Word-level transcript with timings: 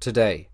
Today, 0.00 0.48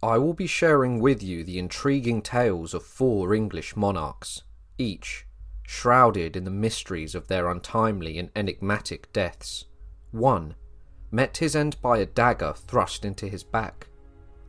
I 0.00 0.16
will 0.18 0.32
be 0.32 0.46
sharing 0.46 1.00
with 1.00 1.24
you 1.24 1.42
the 1.42 1.58
intriguing 1.58 2.22
tales 2.22 2.72
of 2.72 2.84
four 2.84 3.34
English 3.34 3.74
monarchs, 3.74 4.42
each 4.78 5.26
shrouded 5.64 6.36
in 6.36 6.44
the 6.44 6.52
mysteries 6.52 7.16
of 7.16 7.26
their 7.26 7.48
untimely 7.48 8.16
and 8.16 8.30
enigmatic 8.36 9.12
deaths. 9.12 9.64
One 10.12 10.54
met 11.10 11.38
his 11.38 11.56
end 11.56 11.82
by 11.82 11.98
a 11.98 12.06
dagger 12.06 12.52
thrust 12.52 13.04
into 13.04 13.26
his 13.26 13.42
back. 13.42 13.88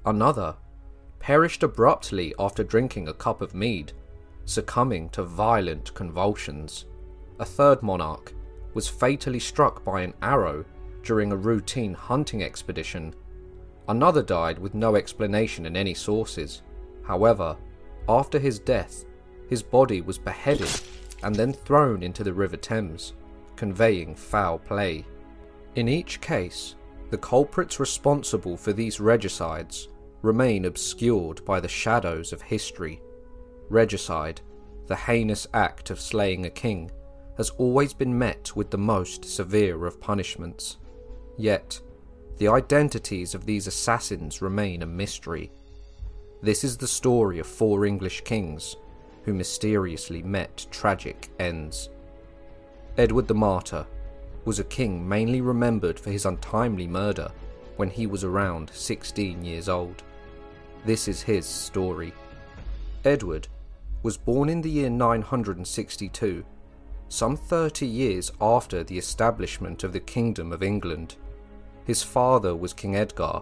Another 0.05 0.55
perished 1.19 1.63
abruptly 1.63 2.35
after 2.37 2.63
drinking 2.63 3.07
a 3.07 3.13
cup 3.13 3.41
of 3.41 3.55
mead, 3.55 3.91
succumbing 4.45 5.09
to 5.09 5.23
violent 5.23 5.91
convulsions. 5.95 6.85
A 7.39 7.45
third 7.45 7.81
monarch 7.81 8.33
was 8.75 8.87
fatally 8.87 9.39
struck 9.39 9.83
by 9.83 10.01
an 10.01 10.13
arrow 10.21 10.63
during 11.01 11.31
a 11.31 11.37
routine 11.37 11.95
hunting 11.95 12.43
expedition. 12.43 13.15
Another 13.87 14.23
died 14.23 14.59
with 14.59 14.73
no 14.73 14.95
explanation 14.95 15.65
in 15.65 15.75
any 15.75 15.93
sources. 15.93 16.61
However, 17.03 17.57
after 18.07 18.39
his 18.39 18.59
death, 18.59 19.05
his 19.49 19.61
body 19.61 20.01
was 20.01 20.17
beheaded 20.17 20.69
and 21.23 21.35
then 21.35 21.53
thrown 21.53 22.03
into 22.03 22.23
the 22.23 22.33
River 22.33 22.57
Thames, 22.57 23.13
conveying 23.55 24.15
foul 24.15 24.59
play. 24.59 25.05
In 25.75 25.87
each 25.87 26.21
case, 26.21 26.75
the 27.09 27.17
culprits 27.17 27.79
responsible 27.79 28.57
for 28.57 28.73
these 28.73 28.99
regicides 28.99 29.89
remain 30.21 30.65
obscured 30.65 31.43
by 31.45 31.59
the 31.59 31.67
shadows 31.67 32.31
of 32.33 32.41
history. 32.41 33.01
Regicide, 33.69 34.41
the 34.87 34.95
heinous 34.95 35.47
act 35.53 35.89
of 35.89 35.99
slaying 35.99 36.45
a 36.45 36.49
king, 36.49 36.89
has 37.37 37.49
always 37.51 37.93
been 37.93 38.17
met 38.17 38.55
with 38.55 38.69
the 38.69 38.77
most 38.77 39.25
severe 39.25 39.85
of 39.85 39.99
punishments. 39.99 40.77
Yet, 41.37 41.79
the 42.37 42.47
identities 42.47 43.35
of 43.35 43.45
these 43.45 43.67
assassins 43.67 44.41
remain 44.41 44.81
a 44.81 44.87
mystery. 44.87 45.51
This 46.41 46.63
is 46.63 46.77
the 46.77 46.87
story 46.87 47.39
of 47.39 47.47
four 47.47 47.85
English 47.85 48.21
kings 48.21 48.75
who 49.23 49.33
mysteriously 49.33 50.21
met 50.21 50.65
tragic 50.71 51.29
ends. 51.39 51.89
Edward 52.97 53.27
the 53.27 53.35
Martyr 53.35 53.85
was 54.45 54.59
a 54.59 54.63
king 54.65 55.07
mainly 55.07 55.41
remembered 55.41 55.99
for 55.99 56.11
his 56.11 56.25
untimely 56.25 56.87
murder 56.87 57.31
when 57.77 57.89
he 57.89 58.07
was 58.07 58.23
around 58.23 58.69
16 58.73 59.43
years 59.43 59.69
old. 59.69 60.03
This 60.85 61.07
is 61.07 61.21
his 61.21 61.45
story. 61.45 62.13
Edward 63.05 63.47
was 64.03 64.17
born 64.17 64.49
in 64.49 64.61
the 64.61 64.69
year 64.69 64.89
962, 64.89 66.43
some 67.07 67.37
30 67.37 67.87
years 67.87 68.31
after 68.41 68.83
the 68.83 68.97
establishment 68.97 69.83
of 69.83 69.93
the 69.93 69.99
Kingdom 69.99 70.51
of 70.51 70.61
England. 70.61 71.15
His 71.85 72.01
father 72.01 72.55
was 72.55 72.73
King 72.73 72.95
Edgar, 72.95 73.41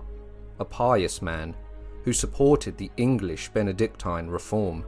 a 0.59 0.65
pious 0.65 1.21
man 1.21 1.55
who 2.03 2.13
supported 2.13 2.77
the 2.77 2.91
English 2.97 3.49
Benedictine 3.49 4.27
reform. 4.27 4.85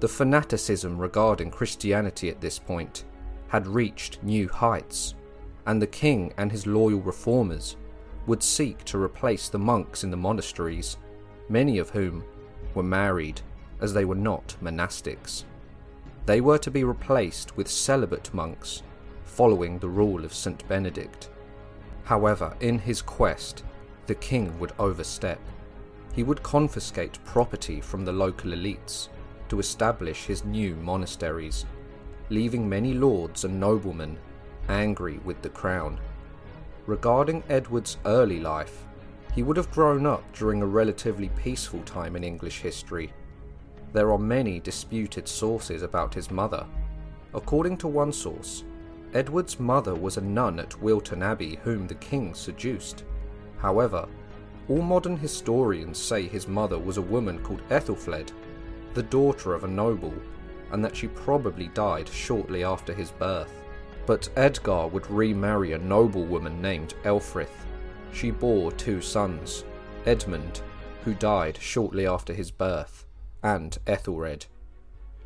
The 0.00 0.08
fanaticism 0.08 0.98
regarding 0.98 1.50
Christianity 1.50 2.28
at 2.28 2.40
this 2.40 2.58
point 2.58 3.04
had 3.48 3.66
reached 3.66 4.22
new 4.22 4.48
heights, 4.48 5.14
and 5.66 5.80
the 5.80 5.86
king 5.86 6.32
and 6.36 6.52
his 6.52 6.66
loyal 6.66 7.00
reformers 7.00 7.76
would 8.26 8.42
seek 8.42 8.84
to 8.84 9.02
replace 9.02 9.48
the 9.48 9.58
monks 9.58 10.04
in 10.04 10.10
the 10.10 10.16
monasteries 10.16 10.96
many 11.48 11.78
of 11.78 11.90
whom 11.90 12.24
were 12.74 12.82
married 12.82 13.40
as 13.80 13.92
they 13.92 14.04
were 14.04 14.14
not 14.14 14.56
monastics. 14.62 15.44
They 16.26 16.40
were 16.40 16.58
to 16.58 16.70
be 16.70 16.84
replaced 16.84 17.56
with 17.56 17.68
celibate 17.68 18.32
monks 18.32 18.82
following 19.24 19.78
the 19.78 19.88
rule 19.88 20.24
of 20.24 20.34
St. 20.34 20.66
Benedict. 20.68 21.30
However, 22.10 22.56
in 22.58 22.80
his 22.80 23.02
quest, 23.02 23.62
the 24.08 24.16
king 24.16 24.58
would 24.58 24.72
overstep. 24.80 25.38
He 26.12 26.24
would 26.24 26.42
confiscate 26.42 27.24
property 27.24 27.80
from 27.80 28.04
the 28.04 28.10
local 28.10 28.50
elites 28.50 29.10
to 29.48 29.60
establish 29.60 30.24
his 30.24 30.44
new 30.44 30.74
monasteries, 30.74 31.66
leaving 32.28 32.68
many 32.68 32.94
lords 32.94 33.44
and 33.44 33.60
noblemen 33.60 34.18
angry 34.68 35.20
with 35.24 35.40
the 35.40 35.50
crown. 35.50 36.00
Regarding 36.86 37.44
Edward's 37.48 37.96
early 38.04 38.40
life, 38.40 38.88
he 39.32 39.44
would 39.44 39.56
have 39.56 39.70
grown 39.70 40.04
up 40.04 40.24
during 40.32 40.62
a 40.62 40.66
relatively 40.66 41.28
peaceful 41.36 41.80
time 41.82 42.16
in 42.16 42.24
English 42.24 42.58
history. 42.58 43.12
There 43.92 44.10
are 44.10 44.18
many 44.18 44.58
disputed 44.58 45.28
sources 45.28 45.84
about 45.84 46.12
his 46.14 46.28
mother. 46.28 46.66
According 47.34 47.76
to 47.76 47.86
one 47.86 48.12
source, 48.12 48.64
Edward's 49.12 49.58
mother 49.58 49.94
was 49.94 50.16
a 50.16 50.20
nun 50.20 50.60
at 50.60 50.80
Wilton 50.80 51.22
Abbey 51.22 51.58
whom 51.64 51.86
the 51.86 51.96
king 51.96 52.34
seduced. 52.34 53.04
However, 53.58 54.06
all 54.68 54.82
modern 54.82 55.16
historians 55.16 55.98
say 55.98 56.28
his 56.28 56.46
mother 56.46 56.78
was 56.78 56.96
a 56.96 57.02
woman 57.02 57.40
called 57.40 57.62
Ethelfled, 57.70 58.32
the 58.94 59.02
daughter 59.02 59.52
of 59.54 59.64
a 59.64 59.68
noble, 59.68 60.14
and 60.70 60.84
that 60.84 60.94
she 60.94 61.08
probably 61.08 61.68
died 61.68 62.08
shortly 62.08 62.62
after 62.62 62.92
his 62.92 63.10
birth. 63.10 63.52
But 64.06 64.28
Edgar 64.36 64.86
would 64.86 65.10
remarry 65.10 65.72
a 65.72 65.78
noblewoman 65.78 66.62
named 66.62 66.94
Elfrith, 67.04 67.66
she 68.12 68.30
bore 68.30 68.72
two 68.72 69.00
sons, 69.00 69.64
Edmund, 70.06 70.62
who 71.04 71.14
died 71.14 71.58
shortly 71.60 72.06
after 72.06 72.32
his 72.32 72.50
birth, 72.50 73.06
and 73.42 73.76
Ethelred. 73.86 74.46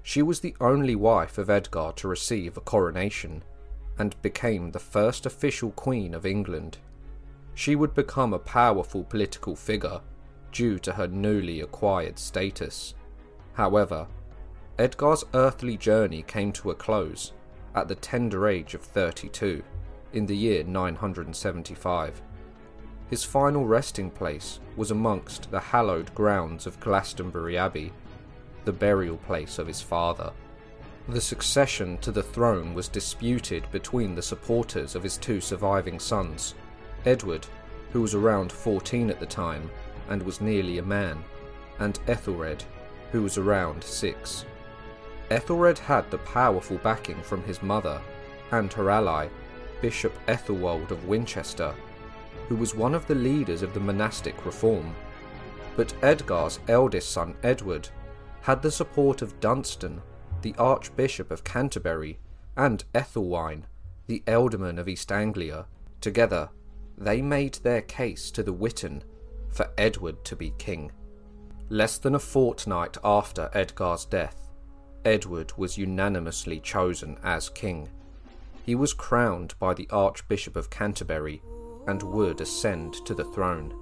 She 0.02 0.22
was 0.22 0.40
the 0.40 0.56
only 0.60 0.94
wife 0.94 1.38
of 1.38 1.50
Edgar 1.50 1.92
to 1.96 2.08
receive 2.08 2.56
a 2.56 2.60
coronation, 2.60 3.42
and 3.98 4.20
became 4.22 4.70
the 4.70 4.78
first 4.78 5.26
official 5.26 5.70
queen 5.72 6.14
of 6.14 6.26
England. 6.26 6.78
She 7.54 7.76
would 7.76 7.94
become 7.94 8.32
a 8.32 8.38
powerful 8.38 9.04
political 9.04 9.54
figure 9.54 10.00
due 10.52 10.78
to 10.80 10.92
her 10.92 11.06
newly 11.06 11.60
acquired 11.60 12.18
status. 12.18 12.94
However, 13.54 14.06
Edgar's 14.78 15.24
earthly 15.34 15.76
journey 15.76 16.22
came 16.22 16.52
to 16.52 16.70
a 16.70 16.74
close 16.74 17.32
at 17.74 17.88
the 17.88 17.94
tender 17.94 18.48
age 18.48 18.74
of 18.74 18.82
32 18.82 19.62
in 20.12 20.26
the 20.26 20.36
year 20.36 20.64
975. 20.64 22.22
His 23.10 23.24
final 23.24 23.66
resting 23.66 24.10
place 24.10 24.60
was 24.76 24.90
amongst 24.90 25.50
the 25.50 25.60
hallowed 25.60 26.12
grounds 26.14 26.66
of 26.66 26.80
Glastonbury 26.80 27.56
Abbey, 27.56 27.92
the 28.64 28.72
burial 28.72 29.18
place 29.18 29.58
of 29.58 29.66
his 29.66 29.80
father. 29.80 30.32
The 31.06 31.20
succession 31.20 31.98
to 31.98 32.10
the 32.10 32.22
throne 32.22 32.72
was 32.72 32.88
disputed 32.88 33.70
between 33.70 34.14
the 34.14 34.22
supporters 34.22 34.94
of 34.94 35.02
his 35.02 35.18
two 35.18 35.38
surviving 35.38 36.00
sons, 36.00 36.54
Edward, 37.04 37.46
who 37.92 38.00
was 38.00 38.14
around 38.14 38.50
14 38.50 39.10
at 39.10 39.20
the 39.20 39.26
time 39.26 39.70
and 40.08 40.22
was 40.22 40.40
nearly 40.40 40.78
a 40.78 40.82
man, 40.82 41.22
and 41.78 41.98
Ethelred, 42.06 42.64
who 43.12 43.22
was 43.22 43.36
around 43.36 43.84
6. 43.84 44.46
Ethelred 45.30 45.78
had 45.78 46.10
the 46.10 46.18
powerful 46.18 46.78
backing 46.78 47.22
from 47.22 47.42
his 47.44 47.62
mother 47.62 48.00
and 48.50 48.72
her 48.72 48.88
ally, 48.88 49.28
Bishop 49.82 50.14
Ethelwald 50.26 50.90
of 50.90 51.06
Winchester, 51.06 51.74
who 52.48 52.56
was 52.56 52.74
one 52.74 52.94
of 52.94 53.06
the 53.06 53.14
leaders 53.14 53.60
of 53.60 53.74
the 53.74 53.80
monastic 53.80 54.46
reform. 54.46 54.94
But 55.76 55.94
Edgar's 56.02 56.60
eldest 56.66 57.10
son, 57.10 57.34
Edward, 57.42 57.90
had 58.40 58.62
the 58.62 58.70
support 58.70 59.20
of 59.20 59.38
Dunstan, 59.40 60.00
the 60.44 60.54
Archbishop 60.58 61.30
of 61.30 61.42
Canterbury, 61.42 62.18
and 62.54 62.84
Ethelwine, 62.94 63.64
the 64.06 64.22
Ealdorman 64.26 64.78
of 64.78 64.86
East 64.86 65.10
Anglia. 65.10 65.64
Together, 66.02 66.50
they 66.98 67.22
made 67.22 67.54
their 67.54 67.80
case 67.80 68.30
to 68.30 68.42
the 68.42 68.52
Witan 68.52 69.02
for 69.48 69.70
Edward 69.78 70.22
to 70.26 70.36
be 70.36 70.52
king. 70.58 70.92
Less 71.70 71.96
than 71.96 72.14
a 72.14 72.18
fortnight 72.18 72.98
after 73.02 73.48
Edgar's 73.54 74.04
death, 74.04 74.50
Edward 75.06 75.50
was 75.56 75.78
unanimously 75.78 76.60
chosen 76.60 77.16
as 77.24 77.48
king. 77.48 77.88
He 78.66 78.74
was 78.74 78.92
crowned 78.92 79.54
by 79.58 79.72
the 79.72 79.88
Archbishop 79.88 80.56
of 80.56 80.68
Canterbury 80.68 81.40
and 81.86 82.02
would 82.02 82.42
ascend 82.42 82.92
to 83.06 83.14
the 83.14 83.24
throne. 83.24 83.74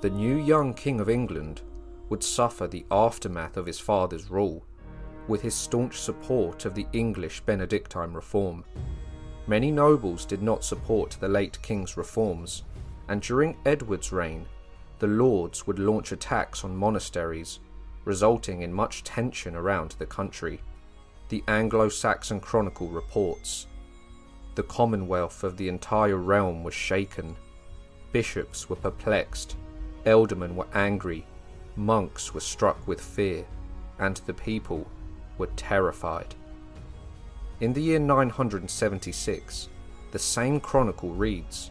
The 0.00 0.10
new 0.10 0.36
young 0.36 0.74
King 0.74 0.98
of 0.98 1.08
England 1.08 1.62
would 2.08 2.24
suffer 2.24 2.66
the 2.66 2.84
aftermath 2.90 3.56
of 3.56 3.66
his 3.66 3.78
father's 3.78 4.28
rule, 4.28 4.66
with 5.28 5.42
his 5.42 5.54
staunch 5.54 5.98
support 5.98 6.64
of 6.64 6.74
the 6.74 6.86
English 6.92 7.40
Benedictine 7.40 8.12
reform. 8.12 8.64
Many 9.46 9.70
nobles 9.70 10.24
did 10.24 10.42
not 10.42 10.64
support 10.64 11.16
the 11.20 11.28
late 11.28 11.60
king's 11.62 11.96
reforms, 11.96 12.64
and 13.08 13.22
during 13.22 13.56
Edward's 13.64 14.12
reign, 14.12 14.46
the 14.98 15.06
lords 15.06 15.66
would 15.66 15.78
launch 15.78 16.12
attacks 16.12 16.64
on 16.64 16.76
monasteries, 16.76 17.60
resulting 18.04 18.62
in 18.62 18.72
much 18.72 19.04
tension 19.04 19.54
around 19.54 19.94
the 19.98 20.06
country. 20.06 20.60
The 21.28 21.44
Anglo 21.48 21.88
Saxon 21.88 22.40
Chronicle 22.40 22.88
reports 22.88 23.66
the 24.56 24.62
commonwealth 24.62 25.44
of 25.44 25.58
the 25.58 25.68
entire 25.68 26.16
realm 26.16 26.64
was 26.64 26.72
shaken. 26.72 27.36
Bishops 28.10 28.70
were 28.70 28.76
perplexed, 28.76 29.56
ealdormen 30.06 30.54
were 30.54 30.66
angry, 30.72 31.26
monks 31.76 32.32
were 32.32 32.40
struck 32.40 32.88
with 32.88 32.98
fear, 32.98 33.44
and 33.98 34.16
the 34.24 34.32
people 34.32 34.86
were 35.38 35.48
terrified. 35.56 36.34
In 37.60 37.72
the 37.72 37.82
year 37.82 37.98
976, 37.98 39.68
the 40.12 40.18
same 40.18 40.60
chronicle 40.60 41.10
reads 41.10 41.70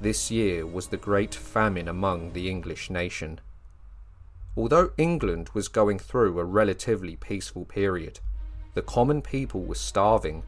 This 0.00 0.30
year 0.30 0.66
was 0.66 0.86
the 0.86 0.96
great 0.96 1.34
famine 1.34 1.88
among 1.88 2.32
the 2.32 2.48
English 2.48 2.90
nation. 2.90 3.40
Although 4.56 4.92
England 4.96 5.50
was 5.54 5.68
going 5.68 5.98
through 5.98 6.38
a 6.38 6.44
relatively 6.44 7.16
peaceful 7.16 7.64
period, 7.64 8.20
the 8.74 8.82
common 8.82 9.20
people 9.20 9.62
were 9.62 9.74
starving, 9.74 10.42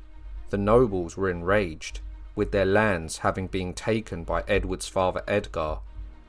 the 0.50 0.58
nobles 0.58 1.16
were 1.16 1.30
enraged, 1.30 2.00
with 2.34 2.52
their 2.52 2.64
lands 2.64 3.18
having 3.18 3.46
been 3.46 3.74
taken 3.74 4.24
by 4.24 4.44
Edward's 4.48 4.88
father 4.88 5.22
Edgar, 5.26 5.78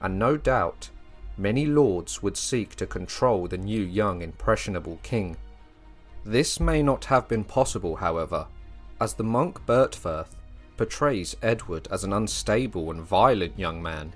and 0.02 0.20
no 0.20 0.38
doubt 0.38 0.90
many 1.38 1.66
lords 1.66 2.22
would 2.22 2.38
seek 2.38 2.76
to 2.76 2.86
control 2.86 3.48
the 3.48 3.58
new 3.58 3.82
young 3.82 4.22
impressionable 4.22 5.00
king. 5.04 5.38
This 6.26 6.60
may 6.60 6.82
not 6.82 7.06
have 7.06 7.28
been 7.28 7.44
possible, 7.44 7.98
however, 7.98 8.48
as 9.00 9.14
the 9.14 9.24
monk 9.24 9.66
Byrhtferth 9.66 10.36
portrays 10.78 11.36
Edward 11.42 11.88
as 11.92 12.04
an 12.04 12.14
unstable 12.14 12.90
and 12.92 13.02
violent 13.02 13.60
young 13.60 13.82
man. 13.82 14.14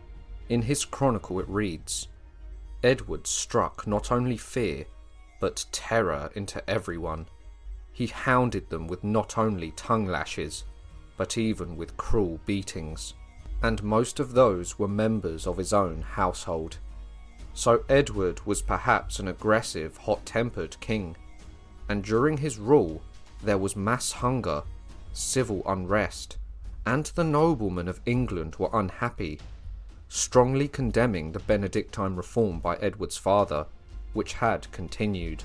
In 0.50 0.62
his 0.62 0.86
chronicle 0.86 1.40
it 1.40 1.50
reads 1.50 2.08
Edward 2.84 3.28
struck 3.28 3.86
not 3.86 4.12
only 4.12 4.38
fear, 4.38 4.86
but 5.40 5.66
terror 5.72 6.32
into 6.36 6.68
everyone. 6.70 7.28
He 7.92 8.08
hounded 8.08 8.70
them 8.70 8.88
with 8.88 9.04
not 9.04 9.38
only 9.38 9.72
tongue 9.72 10.06
lashes, 10.06 10.64
but 11.18 11.38
even 11.38 11.76
with 11.76 11.98
cruel 11.98 12.40
beatings, 12.46 13.16
and 13.62 13.84
most 13.84 14.20
of 14.20 14.34
those 14.34 14.80
were 14.80 14.88
members 14.88 15.46
of 15.46 15.58
his 15.58 15.74
own 15.74 16.02
household. 16.02 16.78
So 17.54 17.84
Edward 17.90 18.46
was 18.46 18.62
perhaps 18.62 19.20
an 19.20 19.28
aggressive, 19.28 19.98
hot 19.98 20.26
tempered 20.26 20.80
king, 20.80 21.18
and 21.90 22.04
during 22.04 22.38
his 22.38 22.58
rule 22.58 23.02
there 23.44 23.58
was 23.58 23.76
mass 23.76 24.12
hunger, 24.12 24.64
civil 25.14 25.62
unrest, 25.66 26.38
and 26.86 27.06
the 27.08 27.24
noblemen 27.24 27.88
of 27.88 28.02
England 28.06 28.56
were 28.58 28.70
unhappy, 28.74 29.40
strongly 30.10 30.68
condemning 30.68 31.32
the 31.32 31.40
Benedictine 31.40 32.16
reform 32.16 32.60
by 32.60 32.76
Edward's 32.78 33.18
father, 33.18 33.66
which 34.14 34.34
had 34.34 34.72
continued. 34.72 35.44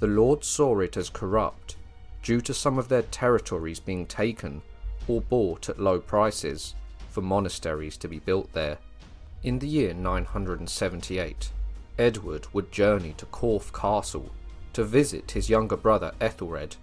The 0.00 0.06
lords 0.06 0.46
saw 0.46 0.80
it 0.80 0.96
as 0.96 1.10
corrupt, 1.10 1.76
due 2.22 2.40
to 2.40 2.54
some 2.54 2.78
of 2.78 2.88
their 2.88 3.02
territories 3.02 3.80
being 3.80 4.06
taken 4.06 4.62
or 5.06 5.20
bought 5.20 5.68
at 5.68 5.80
low 5.80 6.00
prices 6.00 6.74
for 7.10 7.22
monasteries 7.22 7.96
to 7.98 8.08
be 8.08 8.18
built 8.18 8.52
there. 8.52 8.78
In 9.42 9.58
the 9.58 9.68
year 9.68 9.94
978, 9.94 11.50
Edward 11.98 12.46
would 12.52 12.70
journey 12.70 13.14
to 13.16 13.26
Corfe 13.26 13.72
Castle 13.72 14.30
to 14.78 14.84
visit 14.84 15.32
his 15.32 15.50
younger 15.50 15.76
brother 15.76 16.12
Ethelred. 16.20 16.76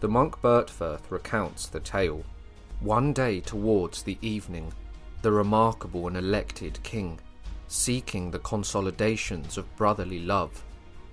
The 0.00 0.08
monk 0.08 0.42
Byrhtferth 0.42 1.08
recounts 1.08 1.68
the 1.68 1.78
tale. 1.78 2.24
One 2.80 3.12
day 3.12 3.38
towards 3.38 4.02
the 4.02 4.18
evening, 4.22 4.72
the 5.22 5.30
remarkable 5.30 6.08
and 6.08 6.16
elected 6.16 6.82
king, 6.82 7.20
seeking 7.68 8.32
the 8.32 8.40
consolidations 8.40 9.56
of 9.56 9.76
brotherly 9.76 10.18
love, 10.18 10.64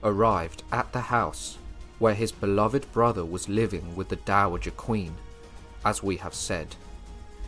arrived 0.04 0.64
at 0.72 0.92
the 0.94 1.00
house 1.00 1.60
where 2.00 2.16
his 2.16 2.32
beloved 2.32 2.92
brother 2.92 3.24
was 3.24 3.48
living 3.48 3.96
with 3.96 4.10
the 4.10 4.16
Dowager 4.16 4.72
Queen 4.72 5.14
as 5.86 6.02
we 6.02 6.18
have 6.18 6.34
said. 6.34 6.76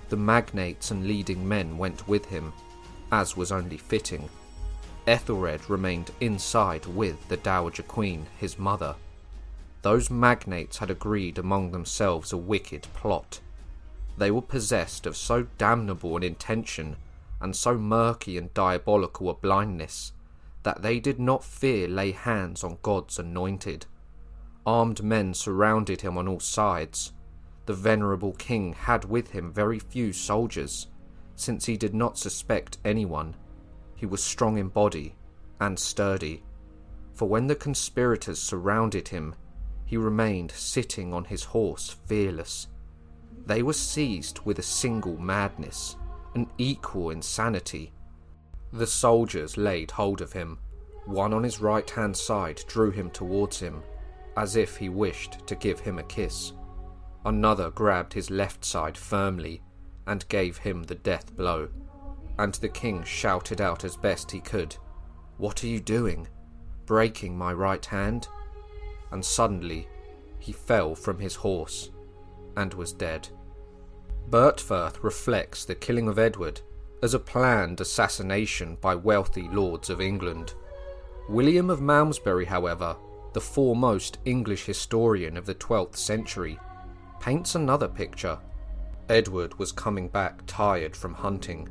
The 0.09 0.17
magnates 0.17 0.91
and 0.91 1.07
leading 1.07 1.47
men 1.47 1.79
went 1.79 2.07
with 2.07 2.25
him, 2.25 2.53
as 3.11 3.35
was 3.35 3.51
only 3.51 3.77
fitting. 3.77 4.29
Ethelred 5.07 5.69
remained 5.69 6.11
inside 6.19 6.85
with 6.85 7.27
the 7.27 7.37
Dowager 7.37 7.83
Queen, 7.83 8.27
his 8.37 8.59
mother. 8.59 8.95
Those 9.81 10.11
magnates 10.11 10.77
had 10.77 10.91
agreed 10.91 11.37
among 11.37 11.71
themselves 11.71 12.31
a 12.31 12.37
wicked 12.37 12.83
plot. 12.93 13.39
They 14.17 14.29
were 14.29 14.41
possessed 14.41 15.07
of 15.07 15.17
so 15.17 15.47
damnable 15.57 16.15
an 16.17 16.23
intention 16.23 16.97
and 17.39 17.55
so 17.55 17.77
murky 17.77 18.37
and 18.37 18.53
diabolical 18.53 19.29
a 19.29 19.33
blindness 19.33 20.13
that 20.63 20.83
they 20.83 20.99
did 20.99 21.19
not 21.19 21.43
fear 21.43 21.87
lay 21.87 22.11
hands 22.11 22.63
on 22.63 22.77
God's 22.83 23.17
anointed. 23.17 23.87
Armed 24.65 25.03
men 25.03 25.33
surrounded 25.33 26.01
him 26.01 26.17
on 26.19 26.27
all 26.27 26.39
sides, 26.39 27.13
the 27.65 27.73
venerable 27.73 28.33
king 28.33 28.73
had 28.73 29.05
with 29.05 29.31
him 29.31 29.51
very 29.51 29.79
few 29.79 30.13
soldiers, 30.13 30.87
since 31.35 31.65
he 31.65 31.77
did 31.77 31.95
not 31.95 32.19
suspect 32.19 32.77
anyone. 32.85 33.35
He 34.01 34.07
was 34.07 34.23
strong 34.23 34.57
in 34.57 34.69
body 34.69 35.13
and 35.59 35.77
sturdy, 35.77 36.41
for 37.13 37.29
when 37.29 37.45
the 37.45 37.55
conspirators 37.55 38.41
surrounded 38.41 39.09
him, 39.09 39.35
he 39.85 39.95
remained 39.95 40.49
sitting 40.49 41.13
on 41.13 41.25
his 41.25 41.43
horse 41.43 41.95
fearless. 42.07 42.67
They 43.45 43.61
were 43.61 43.73
seized 43.73 44.39
with 44.39 44.57
a 44.57 44.63
single 44.63 45.19
madness, 45.19 45.97
an 46.33 46.49
equal 46.57 47.11
insanity. 47.11 47.93
The 48.73 48.87
soldiers 48.87 49.55
laid 49.55 49.91
hold 49.91 50.19
of 50.19 50.33
him. 50.33 50.57
One 51.05 51.31
on 51.31 51.43
his 51.43 51.61
right 51.61 51.87
hand 51.87 52.17
side 52.17 52.59
drew 52.67 52.89
him 52.89 53.11
towards 53.11 53.59
him, 53.59 53.83
as 54.35 54.55
if 54.55 54.77
he 54.77 54.89
wished 54.89 55.45
to 55.45 55.53
give 55.53 55.79
him 55.79 55.99
a 55.99 56.03
kiss. 56.03 56.53
Another 57.23 57.69
grabbed 57.69 58.13
his 58.13 58.31
left 58.31 58.65
side 58.65 58.97
firmly 58.97 59.61
and 60.07 60.27
gave 60.27 60.57
him 60.57 60.85
the 60.85 60.95
death 60.95 61.35
blow, 61.35 61.69
and 62.37 62.53
the 62.55 62.69
king 62.69 63.03
shouted 63.03 63.61
out 63.61 63.83
as 63.83 63.95
best 63.95 64.31
he 64.31 64.39
could, 64.39 64.75
What 65.37 65.63
are 65.63 65.67
you 65.67 65.79
doing? 65.79 66.27
Breaking 66.85 67.37
my 67.37 67.53
right 67.53 67.85
hand? 67.85 68.27
And 69.11 69.23
suddenly 69.23 69.87
he 70.39 70.51
fell 70.51 70.95
from 70.95 71.19
his 71.19 71.35
horse 71.35 71.91
and 72.57 72.73
was 72.73 72.93
dead. 72.93 73.29
Byrhtferth 74.29 75.03
reflects 75.03 75.65
the 75.65 75.75
killing 75.75 76.07
of 76.07 76.19
Edward 76.19 76.61
as 77.03 77.13
a 77.13 77.19
planned 77.19 77.81
assassination 77.81 78.77
by 78.79 78.95
wealthy 78.95 79.47
lords 79.49 79.89
of 79.89 80.01
England. 80.01 80.53
William 81.29 81.69
of 81.69 81.81
Malmesbury, 81.81 82.45
however, 82.45 82.95
the 83.33 83.41
foremost 83.41 84.19
English 84.25 84.65
historian 84.65 85.37
of 85.37 85.45
the 85.45 85.55
12th 85.55 85.95
century, 85.95 86.59
paints 87.19 87.55
another 87.55 87.87
picture. 87.87 88.37
Edward 89.09 89.57
was 89.57 89.71
coming 89.71 90.07
back 90.07 90.41
tired 90.45 90.95
from 90.95 91.13
hunting, 91.13 91.69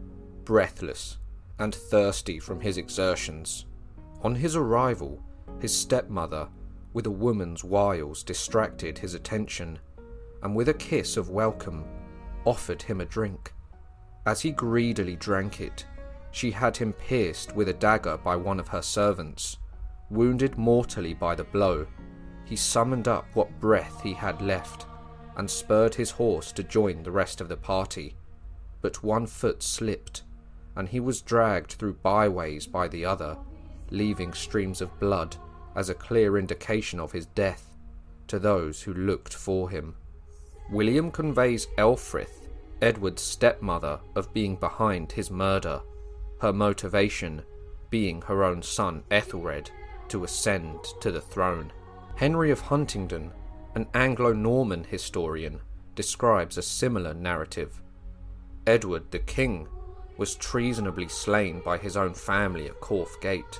breathless, 0.50 1.16
and 1.60 1.72
thirsty 1.72 2.40
from 2.40 2.60
his 2.60 2.76
exertions. 2.76 3.66
On 4.24 4.34
his 4.34 4.56
arrival, 4.56 5.22
his 5.60 5.72
stepmother, 5.72 6.48
with 6.92 7.06
a 7.06 7.10
woman's 7.26 7.62
wiles, 7.62 8.24
distracted 8.24 8.98
his 8.98 9.14
attention, 9.14 9.78
and 10.42 10.56
with 10.56 10.68
a 10.68 10.74
kiss 10.74 11.16
of 11.16 11.30
welcome, 11.30 11.84
offered 12.44 12.82
him 12.82 13.00
a 13.00 13.04
drink. 13.04 13.52
As 14.26 14.40
he 14.40 14.50
greedily 14.50 15.14
drank 15.14 15.60
it, 15.60 15.86
she 16.32 16.50
had 16.50 16.76
him 16.76 16.94
pierced 16.94 17.54
with 17.54 17.68
a 17.68 17.72
dagger 17.72 18.16
by 18.16 18.34
one 18.34 18.58
of 18.58 18.66
her 18.66 18.82
servants. 18.82 19.56
Wounded 20.10 20.58
mortally 20.58 21.14
by 21.14 21.36
the 21.36 21.44
blow, 21.44 21.86
he 22.44 22.56
summoned 22.56 23.06
up 23.06 23.24
what 23.34 23.60
breath 23.60 24.02
he 24.02 24.14
had 24.14 24.42
left 24.42 24.86
and 25.36 25.48
spurred 25.48 25.94
his 25.94 26.10
horse 26.10 26.50
to 26.50 26.64
join 26.64 27.04
the 27.04 27.12
rest 27.12 27.40
of 27.40 27.48
the 27.48 27.56
party. 27.56 28.16
But 28.80 29.04
one 29.04 29.28
foot 29.28 29.62
slipped, 29.62 30.24
and 30.76 30.88
he 30.88 31.00
was 31.00 31.22
dragged 31.22 31.72
through 31.72 31.94
byways 31.94 32.66
by 32.66 32.88
the 32.88 33.04
other, 33.04 33.36
leaving 33.90 34.32
streams 34.32 34.80
of 34.80 34.98
blood 35.00 35.36
as 35.74 35.88
a 35.88 35.94
clear 35.94 36.38
indication 36.38 37.00
of 37.00 37.12
his 37.12 37.26
death 37.26 37.76
to 38.28 38.38
those 38.38 38.82
who 38.82 38.94
looked 38.94 39.34
for 39.34 39.70
him. 39.70 39.94
William 40.70 41.10
conveys 41.10 41.66
Elfrith, 41.78 42.48
Edward's 42.80 43.22
stepmother, 43.22 44.00
of 44.14 44.32
being 44.32 44.56
behind 44.56 45.12
his 45.12 45.30
murder, 45.30 45.80
her 46.40 46.52
motivation 46.52 47.42
being 47.90 48.22
her 48.22 48.44
own 48.44 48.62
son 48.62 49.02
Ethelred 49.10 49.70
to 50.08 50.24
ascend 50.24 50.84
to 51.00 51.10
the 51.10 51.20
throne. 51.20 51.72
Henry 52.14 52.50
of 52.50 52.60
Huntingdon 52.60 53.32
an 53.74 53.86
Anglo 53.94 54.32
Norman 54.32 54.84
historian 54.84 55.60
describes 55.94 56.58
a 56.58 56.62
similar 56.62 57.14
narrative. 57.14 57.80
Edward 58.66 59.10
the 59.10 59.18
King 59.18 59.68
was 60.20 60.36
treasonably 60.36 61.08
slain 61.08 61.60
by 61.60 61.78
his 61.78 61.96
own 61.96 62.12
family 62.12 62.66
at 62.66 62.78
Corfe 62.78 63.18
Gate. 63.22 63.58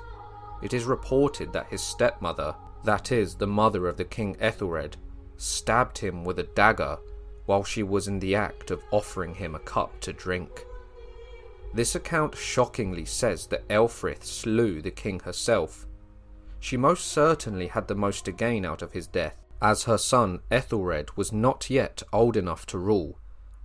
It 0.60 0.74
is 0.74 0.84
reported 0.84 1.54
that 1.54 1.70
his 1.70 1.80
stepmother, 1.80 2.54
that 2.84 3.12
is, 3.12 3.34
the 3.34 3.46
mother 3.46 3.88
of 3.88 3.96
the 3.96 4.04
King 4.04 4.36
Ethelred, 4.38 4.98
stabbed 5.38 5.96
him 5.96 6.22
with 6.22 6.38
a 6.38 6.42
dagger 6.42 6.98
while 7.46 7.64
she 7.64 7.82
was 7.82 8.08
in 8.08 8.18
the 8.18 8.34
act 8.34 8.70
of 8.70 8.82
offering 8.90 9.34
him 9.34 9.54
a 9.54 9.60
cup 9.60 9.98
to 10.00 10.12
drink. 10.12 10.66
This 11.72 11.94
account 11.94 12.36
shockingly 12.36 13.06
says 13.06 13.46
that 13.46 13.66
Elfrith 13.68 14.22
slew 14.22 14.82
the 14.82 14.90
king 14.90 15.20
herself. 15.20 15.86
She 16.58 16.76
most 16.76 17.06
certainly 17.06 17.68
had 17.68 17.88
the 17.88 17.94
most 17.94 18.26
to 18.26 18.32
gain 18.32 18.66
out 18.66 18.82
of 18.82 18.92
his 18.92 19.06
death, 19.06 19.36
as 19.62 19.84
her 19.84 19.96
son 19.96 20.40
Ethelred 20.50 21.16
was 21.16 21.32
not 21.32 21.70
yet 21.70 22.02
old 22.12 22.36
enough 22.36 22.66
to 22.66 22.76
rule 22.76 23.16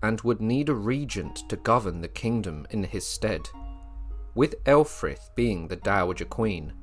and 0.02 0.22
would 0.22 0.42
need 0.42 0.70
a 0.70 0.74
regent 0.74 1.44
to 1.50 1.56
govern 1.56 2.02
the 2.02 2.08
kingdom 2.08 2.68
in 2.70 2.84
his 2.84 3.06
stead. 3.06 3.50
With 4.36 4.64
Elfrith 4.66 5.30
being 5.36 5.68
the 5.68 5.76
Dowager 5.78 6.26
Queen, 6.26 6.74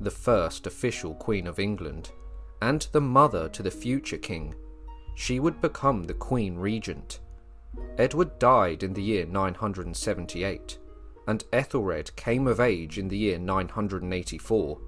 the 0.00 0.10
first 0.10 0.66
official 0.66 1.14
Queen 1.14 1.46
of 1.46 1.58
England, 1.58 2.10
and 2.60 2.86
the 2.92 3.00
mother 3.00 3.48
to 3.50 3.62
the 3.62 3.70
future 3.70 4.18
king, 4.18 4.54
she 5.14 5.40
would 5.40 5.60
become 5.60 6.04
the 6.04 6.14
Queen 6.14 6.56
Regent. 6.56 7.20
Edward 7.98 8.38
died 8.38 8.82
in 8.82 8.92
the 8.92 9.02
year 9.02 9.26
978, 9.26 10.78
and 11.26 11.44
Ethelred 11.52 12.14
came 12.16 12.46
of 12.46 12.60
age 12.60 12.98
in 12.98 13.08
the 13.08 13.16
year 13.16 13.38
984, 13.38 14.80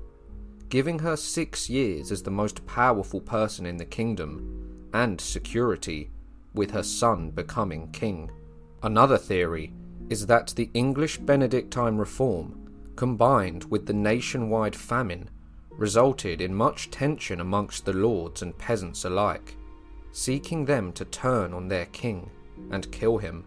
giving 0.69 0.99
her 0.99 1.17
six 1.17 1.69
years 1.69 2.11
as 2.11 2.23
the 2.23 2.31
most 2.31 2.67
powerful 2.67 3.21
person 3.21 3.67
in 3.67 3.77
the 3.77 3.85
kingdom 3.85 4.89
and 4.93 5.21
security, 5.21 6.11
with 6.55 6.71
her 6.71 6.83
son 6.83 7.31
becoming 7.31 7.91
king. 7.91 8.31
Another 8.83 9.19
theory 9.19 9.73
is 10.09 10.27
that 10.27 10.49
the 10.57 10.71
English 10.75 11.19
Benedictine 11.19 11.97
reform, 11.97 12.71
combined 12.97 13.65
with 13.65 13.87
the 13.87 13.93
nationwide 13.93 14.77
famine, 14.77 15.29
resulted 15.71 16.41
in 16.41 16.55
much 16.55 16.91
tension 16.91 17.41
amongst 17.41 17.85
the 17.85 17.93
lords 17.93 18.43
and 18.43 18.57
peasants 18.57 19.05
alike, 19.05 19.57
seeking 20.13 20.65
them 20.65 20.93
to 20.93 21.05
turn 21.05 21.53
on 21.53 21.67
their 21.67 21.87
king 21.87 22.31
and 22.71 22.93
kill 22.93 23.19
him. 23.19 23.45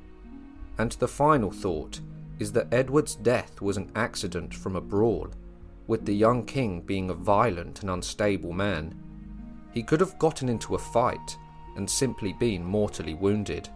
And 0.78 0.92
the 0.94 1.08
final 1.08 1.52
thought 1.52 2.02
is 2.40 2.52
that 2.52 2.74
Edward's 2.74 3.16
death 3.16 3.62
was 3.62 3.78
an 3.78 3.92
accident 3.96 4.54
from 4.54 4.76
a 4.76 4.82
brawl, 4.82 5.30
with 5.88 6.06
the 6.06 6.16
young 6.16 6.46
king 6.46 6.82
being 6.82 7.10
a 7.10 7.14
violent 7.14 7.82
and 7.82 7.90
unstable 7.90 8.52
man. 8.52 8.94
He 9.72 9.82
could 9.82 10.02
have 10.02 10.20
gotten 10.20 10.50
into 10.50 10.76
a 10.76 10.80
fight 10.80 11.38
and 11.78 11.90
simply 11.90 12.34
been 12.34 12.64
mortally 12.64 13.14
wounded. 13.14 13.70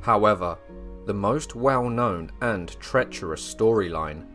However, 0.00 0.58
the 1.06 1.14
most 1.14 1.54
well 1.54 1.88
known 1.88 2.32
and 2.40 2.68
treacherous 2.80 3.54
storyline 3.54 4.26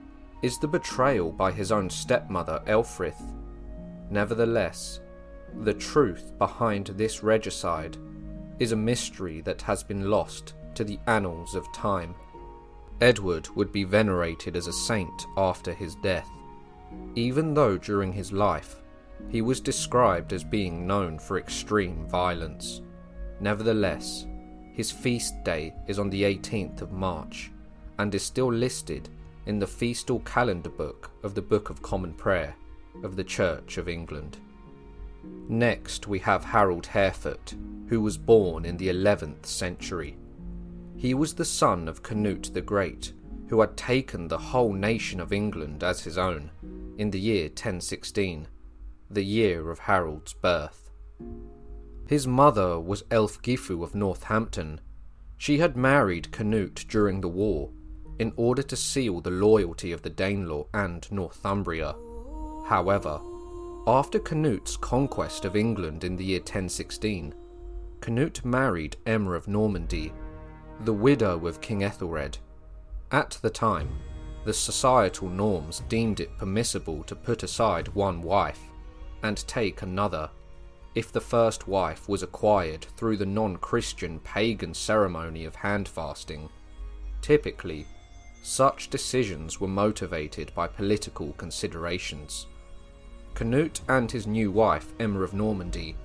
is 0.41 0.58
the 0.58 0.67
betrayal 0.67 1.31
by 1.31 1.51
his 1.51 1.72
own 1.72 1.89
stepmother 1.89 2.62
Elfrith. 2.65 3.22
Nevertheless, 4.10 5.01
the 5.60 5.74
truth 5.74 6.31
behind 6.38 6.88
this 6.88 7.24
regicide 7.24 7.98
is 8.60 8.72
a 8.72 8.77
mystery 8.77 9.41
that 9.41 9.62
has 9.62 9.84
been 9.84 10.10
lost 10.10 10.53
to 10.75 10.84
the 10.84 11.00
annals 11.08 11.55
of 11.55 11.72
time. 11.74 12.15
Edward 13.01 13.50
would 13.55 13.72
be 13.72 13.84
venerated 13.84 14.55
as 14.55 14.67
a 14.67 14.74
saint 14.74 15.25
after 15.36 15.74
his 15.74 15.96
death, 15.96 16.29
even 17.15 17.53
though 17.53 17.77
during 17.77 18.13
his 18.13 18.31
life 18.31 18.81
he 19.29 19.41
was 19.41 19.60
described 19.60 20.34
as 20.34 20.43
being 20.43 20.88
known 20.88 21.20
for 21.20 21.38
extreme 21.38 22.08
violence. 22.08 22.81
Nevertheless, 23.41 24.27
his 24.71 24.91
feast 24.91 25.43
day 25.43 25.74
is 25.88 25.98
on 25.98 26.12
the 26.12 26.21
18th 26.21 26.83
of 26.83 26.91
March 26.91 27.51
and 27.98 28.13
is 28.13 28.24
still 28.24 28.53
listed 28.53 29.10
in 29.48 29.57
the 29.57 29.65
feastal 29.65 30.19
calendar 30.19 30.69
book 30.69 31.10
of 31.24 31.33
the 31.33 31.41
Book 31.41 31.71
of 31.71 31.81
Common 31.81 32.13
Prayer 32.13 32.55
of 33.03 33.15
the 33.15 33.24
Church 33.24 33.79
of 33.79 33.89
England. 33.89 34.38
Next, 35.50 36.07
we 36.07 36.19
have 36.19 36.45
Harold 36.45 36.86
Harefoot, 36.86 37.55
who 37.88 38.00
was 38.00 38.15
born 38.15 38.63
in 38.63 38.77
the 38.77 38.89
11th 38.89 39.48
century. 39.48 40.17
He 40.95 41.15
was 41.15 41.33
the 41.33 41.43
son 41.43 41.88
of 41.88 42.03
Canute 42.03 42.51
the 42.53 42.62
Great, 42.62 43.12
who 43.50 43.60
had 43.60 43.75
taken 43.75 44.27
the 44.27 44.38
whole 44.38 44.71
nation 44.71 45.19
of 45.19 45.33
England 45.33 45.83
as 45.83 46.03
his 46.03 46.17
own 46.17 46.51
in 47.00 47.10
the 47.10 47.19
year 47.19 47.45
1016, 47.45 48.48
the 49.10 49.25
year 49.25 49.71
of 49.71 49.79
Harold's 49.79 50.33
birth. 50.33 50.91
His 52.12 52.27
mother 52.27 52.77
was 52.77 53.03
Elfgifu 53.03 53.82
of 53.82 53.96
Northampton. 53.96 54.82
She 55.38 55.60
had 55.60 55.77
married 55.77 56.30
Canute 56.34 56.84
during 56.89 57.22
the 57.22 57.30
war 57.30 57.70
in 58.20 58.34
order 58.36 58.62
to 58.63 58.75
seal 58.75 59.22
the 59.22 59.32
loyalty 59.32 59.94
of 59.94 60.01
the 60.01 60.10
Danelaw 60.10 60.68
and 60.74 61.10
Northumbria. 61.10 61.96
However, 62.65 63.22
after 63.88 64.20
Canute's 64.20 64.75
conquest 64.75 65.46
of 65.46 65.56
England 65.56 66.03
in 66.03 66.18
the 66.18 66.25
year 66.25 66.41
1016, 66.41 67.34
Canute 68.01 68.44
married 68.44 68.98
Emma 69.06 69.32
of 69.32 69.48
Normandy, 69.48 70.12
the 70.82 70.91
widow 70.94 71.48
of 71.48 71.62
King 71.62 71.86
Ethelred. 71.86 72.38
At 73.13 73.39
the 73.41 73.50
time, 73.50 73.88
the 74.44 74.53
societal 74.53 75.30
norms 75.30 75.82
deemed 75.88 76.20
it 76.20 76.38
permissible 76.38 77.06
to 77.06 77.15
put 77.15 77.44
aside 77.44 77.88
one 77.96 78.22
wife 78.22 78.60
and 79.24 79.38
take 79.48 79.82
another 79.82 80.30
if 80.95 81.12
the 81.12 81.21
first 81.21 81.67
wife 81.67 82.10
was 82.10 82.24
acquired 82.24 82.86
through 82.98 83.17
the 83.17 83.25
non 83.25 83.57
Christian 83.57 84.19
pagan 84.19 84.74
ceremony 84.74 85.45
of 85.45 85.55
hand 85.55 85.88
fasting. 85.88 86.50
Typically, 87.21 87.86
such 88.43 88.89
decisions 88.89 89.62
were 89.62 89.67
motivated 89.67 90.51
by 90.55 90.67
political 90.67 91.33
considerations. 91.33 92.48
Canute 93.33 93.81
and 93.88 94.12
his 94.12 94.27
new 94.27 94.51
wife, 94.51 94.88
Emma 95.00 95.21
of 95.21 95.33
Normandy, 95.33 95.95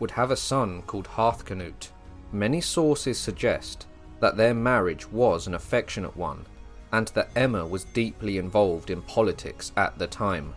would 0.00 0.10
have 0.10 0.30
a 0.30 0.36
son 0.36 0.82
called 0.82 1.06
Harthacanute. 1.06 1.90
Many 2.32 2.60
sources 2.60 3.18
suggest 3.18 3.86
that 4.20 4.36
their 4.36 4.54
marriage 4.54 5.06
was 5.10 5.46
an 5.46 5.54
affectionate 5.54 6.16
one, 6.16 6.46
and 6.92 7.08
that 7.08 7.30
Emma 7.36 7.66
was 7.66 7.84
deeply 7.84 8.38
involved 8.38 8.90
in 8.90 9.02
politics 9.02 9.72
at 9.76 9.98
the 9.98 10.06
time. 10.06 10.54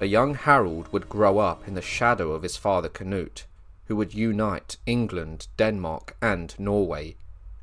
A 0.00 0.06
young 0.06 0.34
Harold 0.34 0.92
would 0.92 1.08
grow 1.08 1.38
up 1.38 1.68
in 1.68 1.74
the 1.74 1.80
shadow 1.82 2.32
of 2.32 2.42
his 2.42 2.56
father 2.56 2.88
Canute, 2.88 3.46
who 3.86 3.96
would 3.96 4.12
unite 4.12 4.76
England, 4.86 5.46
Denmark, 5.56 6.16
and 6.20 6.54
Norway, 6.58 7.16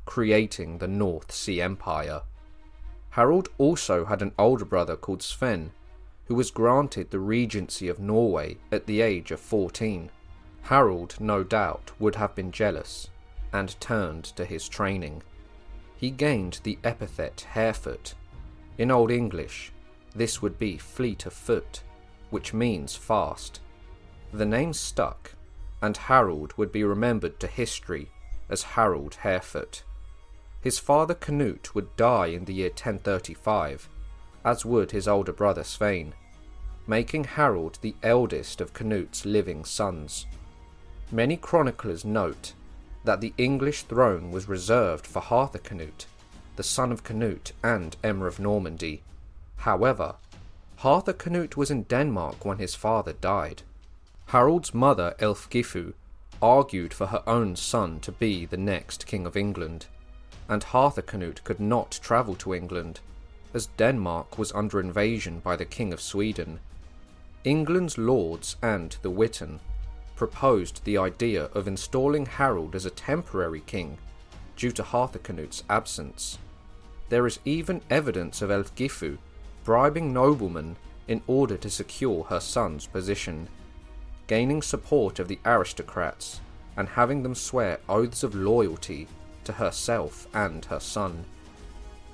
creating 0.06 0.78
the 0.78 0.88
North 0.88 1.30
Sea 1.30 1.60
Empire. 1.60 2.22
Harold 3.10 3.50
also 3.58 4.06
had 4.06 4.22
an 4.22 4.32
older 4.38 4.64
brother 4.64 4.96
called 4.96 5.22
Sven, 5.22 5.72
who 6.24 6.34
was 6.34 6.50
granted 6.50 7.10
the 7.10 7.18
regency 7.18 7.88
of 7.88 7.98
Norway 7.98 8.56
at 8.70 8.86
the 8.86 9.02
age 9.02 9.30
of 9.30 9.38
14. 9.38 10.10
Harold, 10.62 11.16
no 11.20 11.44
doubt, 11.44 11.90
would 11.98 12.14
have 12.14 12.34
been 12.34 12.50
jealous 12.50 13.10
and 13.52 13.78
turned 13.80 14.24
to 14.24 14.46
his 14.46 14.68
training. 14.68 15.22
He 15.96 16.10
gained 16.10 16.60
the 16.62 16.78
epithet 16.82 17.46
Harefoot. 17.52 18.14
In 18.78 18.90
Old 18.90 19.10
English, 19.10 19.72
this 20.14 20.40
would 20.40 20.58
be 20.58 20.78
fleet 20.78 21.26
of 21.26 21.34
foot, 21.34 21.82
which 22.32 22.52
means 22.52 22.96
fast. 22.96 23.60
The 24.32 24.46
name 24.46 24.72
stuck, 24.72 25.32
and 25.80 25.96
Harold 25.96 26.54
would 26.56 26.72
be 26.72 26.82
remembered 26.82 27.38
to 27.40 27.46
history 27.46 28.10
as 28.48 28.62
Harold 28.62 29.16
Harefoot. 29.22 29.82
His 30.60 30.78
father 30.78 31.14
Canute 31.14 31.74
would 31.74 31.94
die 31.96 32.26
in 32.26 32.46
the 32.46 32.54
year 32.54 32.70
1035, 32.70 33.88
as 34.44 34.64
would 34.64 34.92
his 34.92 35.06
older 35.06 35.32
brother 35.32 35.64
Svein, 35.64 36.14
making 36.86 37.24
Harold 37.24 37.78
the 37.82 37.94
eldest 38.02 38.60
of 38.60 38.72
Canute's 38.72 39.24
living 39.24 39.64
sons. 39.64 40.26
Many 41.10 41.36
chroniclers 41.36 42.04
note 42.04 42.54
that 43.04 43.20
the 43.20 43.34
English 43.36 43.82
throne 43.82 44.30
was 44.30 44.48
reserved 44.48 45.06
for 45.06 45.20
Harthacnut, 45.20 46.06
the 46.56 46.62
son 46.62 46.92
of 46.92 47.04
Canute 47.04 47.52
and 47.62 47.96
Emma 48.02 48.26
of 48.26 48.38
Normandy. 48.38 49.02
However, 49.56 50.16
Harthacnut 50.82 51.56
was 51.56 51.70
in 51.70 51.84
Denmark 51.84 52.44
when 52.44 52.58
his 52.58 52.74
father 52.74 53.12
died. 53.12 53.62
Harold's 54.26 54.74
mother, 54.74 55.14
Elfgifu, 55.20 55.92
argued 56.42 56.92
for 56.92 57.06
her 57.06 57.22
own 57.24 57.54
son 57.54 58.00
to 58.00 58.10
be 58.10 58.44
the 58.44 58.56
next 58.56 59.06
King 59.06 59.24
of 59.24 59.36
England, 59.36 59.86
and 60.48 60.64
Harthacnut 60.64 61.44
could 61.44 61.60
not 61.60 62.00
travel 62.02 62.34
to 62.34 62.52
England 62.52 62.98
as 63.54 63.68
Denmark 63.78 64.38
was 64.38 64.50
under 64.50 64.80
invasion 64.80 65.38
by 65.38 65.54
the 65.54 65.64
King 65.64 65.92
of 65.92 66.00
Sweden. 66.00 66.58
England's 67.44 67.96
lords 67.96 68.56
and 68.60 68.96
the 69.02 69.10
Witan 69.10 69.60
proposed 70.16 70.84
the 70.84 70.98
idea 70.98 71.44
of 71.54 71.68
installing 71.68 72.26
Harold 72.26 72.74
as 72.74 72.86
a 72.86 72.90
temporary 72.90 73.62
king 73.66 73.98
due 74.56 74.72
to 74.72 74.82
Harthacnut's 74.82 75.62
absence. 75.70 76.38
There 77.08 77.28
is 77.28 77.38
even 77.44 77.82
evidence 77.88 78.42
of 78.42 78.50
Elfgifu 78.50 79.18
bribing 79.64 80.12
noblemen 80.12 80.76
in 81.08 81.22
order 81.26 81.56
to 81.56 81.70
secure 81.70 82.24
her 82.24 82.40
son's 82.40 82.86
position, 82.86 83.48
gaining 84.26 84.62
support 84.62 85.18
of 85.18 85.28
the 85.28 85.38
aristocrats 85.44 86.40
and 86.76 86.88
having 86.88 87.22
them 87.22 87.34
swear 87.34 87.78
oaths 87.88 88.22
of 88.22 88.34
loyalty 88.34 89.06
to 89.44 89.52
herself 89.52 90.26
and 90.34 90.64
her 90.66 90.80
son. 90.80 91.24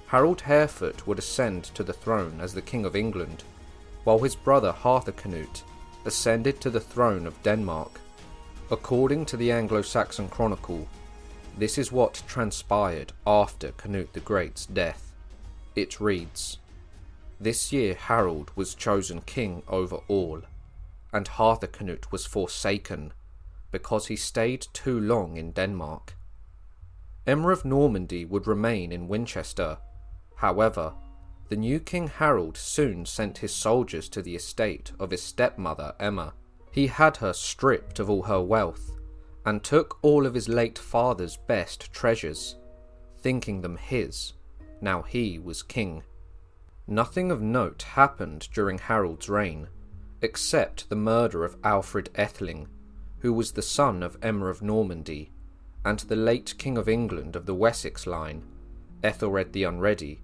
Harold 0.08 0.40
Harefoot 0.40 1.06
would 1.06 1.18
ascend 1.18 1.64
to 1.64 1.82
the 1.82 1.92
throne 1.92 2.40
as 2.40 2.54
the 2.54 2.62
King 2.62 2.84
of 2.84 2.96
England, 2.96 3.44
while 4.04 4.18
his 4.18 4.34
brother 4.34 4.72
Harthacnut 4.72 5.62
ascended 6.04 6.60
to 6.60 6.70
the 6.70 6.80
throne 6.80 7.26
of 7.26 7.42
Denmark. 7.42 8.00
According 8.70 9.26
to 9.26 9.36
the 9.36 9.52
Anglo 9.52 9.82
Saxon 9.82 10.28
Chronicle, 10.28 10.88
this 11.58 11.76
is 11.76 11.92
what 11.92 12.22
transpired 12.26 13.12
after 13.26 13.72
Canute 13.72 14.12
the 14.12 14.20
Great's 14.20 14.64
death. 14.66 15.12
It 15.76 16.00
reads 16.00 16.58
This 17.40 17.72
year 17.72 17.94
Harold 17.94 18.50
was 18.54 18.74
chosen 18.74 19.20
king 19.22 19.62
over 19.68 19.96
all, 20.08 20.42
and 21.12 21.26
Harthacnut 21.28 22.10
was 22.10 22.26
forsaken 22.26 23.12
because 23.70 24.06
he 24.06 24.16
stayed 24.16 24.66
too 24.72 24.98
long 24.98 25.36
in 25.36 25.52
Denmark. 25.52 26.14
Emma 27.26 27.50
of 27.50 27.64
Normandy 27.64 28.24
would 28.24 28.46
remain 28.46 28.90
in 28.90 29.08
Winchester 29.08 29.78
However, 30.38 30.94
the 31.48 31.56
new 31.56 31.80
King 31.80 32.06
Harold 32.06 32.56
soon 32.56 33.04
sent 33.04 33.38
his 33.38 33.52
soldiers 33.52 34.08
to 34.10 34.22
the 34.22 34.36
estate 34.36 34.92
of 35.00 35.10
his 35.10 35.20
stepmother 35.20 35.94
Emma. 35.98 36.34
He 36.70 36.86
had 36.86 37.16
her 37.16 37.32
stripped 37.32 37.98
of 37.98 38.08
all 38.08 38.22
her 38.22 38.40
wealth, 38.40 38.92
and 39.44 39.64
took 39.64 39.98
all 40.00 40.26
of 40.26 40.34
his 40.34 40.48
late 40.48 40.78
father's 40.78 41.36
best 41.36 41.92
treasures, 41.92 42.56
thinking 43.20 43.60
them 43.60 43.76
his, 43.76 44.34
now 44.80 45.02
he 45.02 45.40
was 45.40 45.64
king. 45.64 46.04
Nothing 46.90 47.30
of 47.30 47.42
note 47.42 47.82
happened 47.82 48.48
during 48.50 48.78
Harold's 48.78 49.28
reign, 49.28 49.68
except 50.22 50.88
the 50.88 50.96
murder 50.96 51.44
of 51.44 51.58
Alfred 51.62 52.08
Atheling, 52.14 52.66
who 53.18 53.30
was 53.34 53.52
the 53.52 53.60
son 53.60 54.02
of 54.02 54.16
Emma 54.22 54.46
of 54.46 54.62
Normandy, 54.62 55.30
and 55.84 55.98
the 56.00 56.16
late 56.16 56.54
King 56.56 56.78
of 56.78 56.88
England 56.88 57.36
of 57.36 57.44
the 57.44 57.54
Wessex 57.54 58.06
line, 58.06 58.42
Ethelred 59.04 59.52
the 59.52 59.64
Unready, 59.64 60.22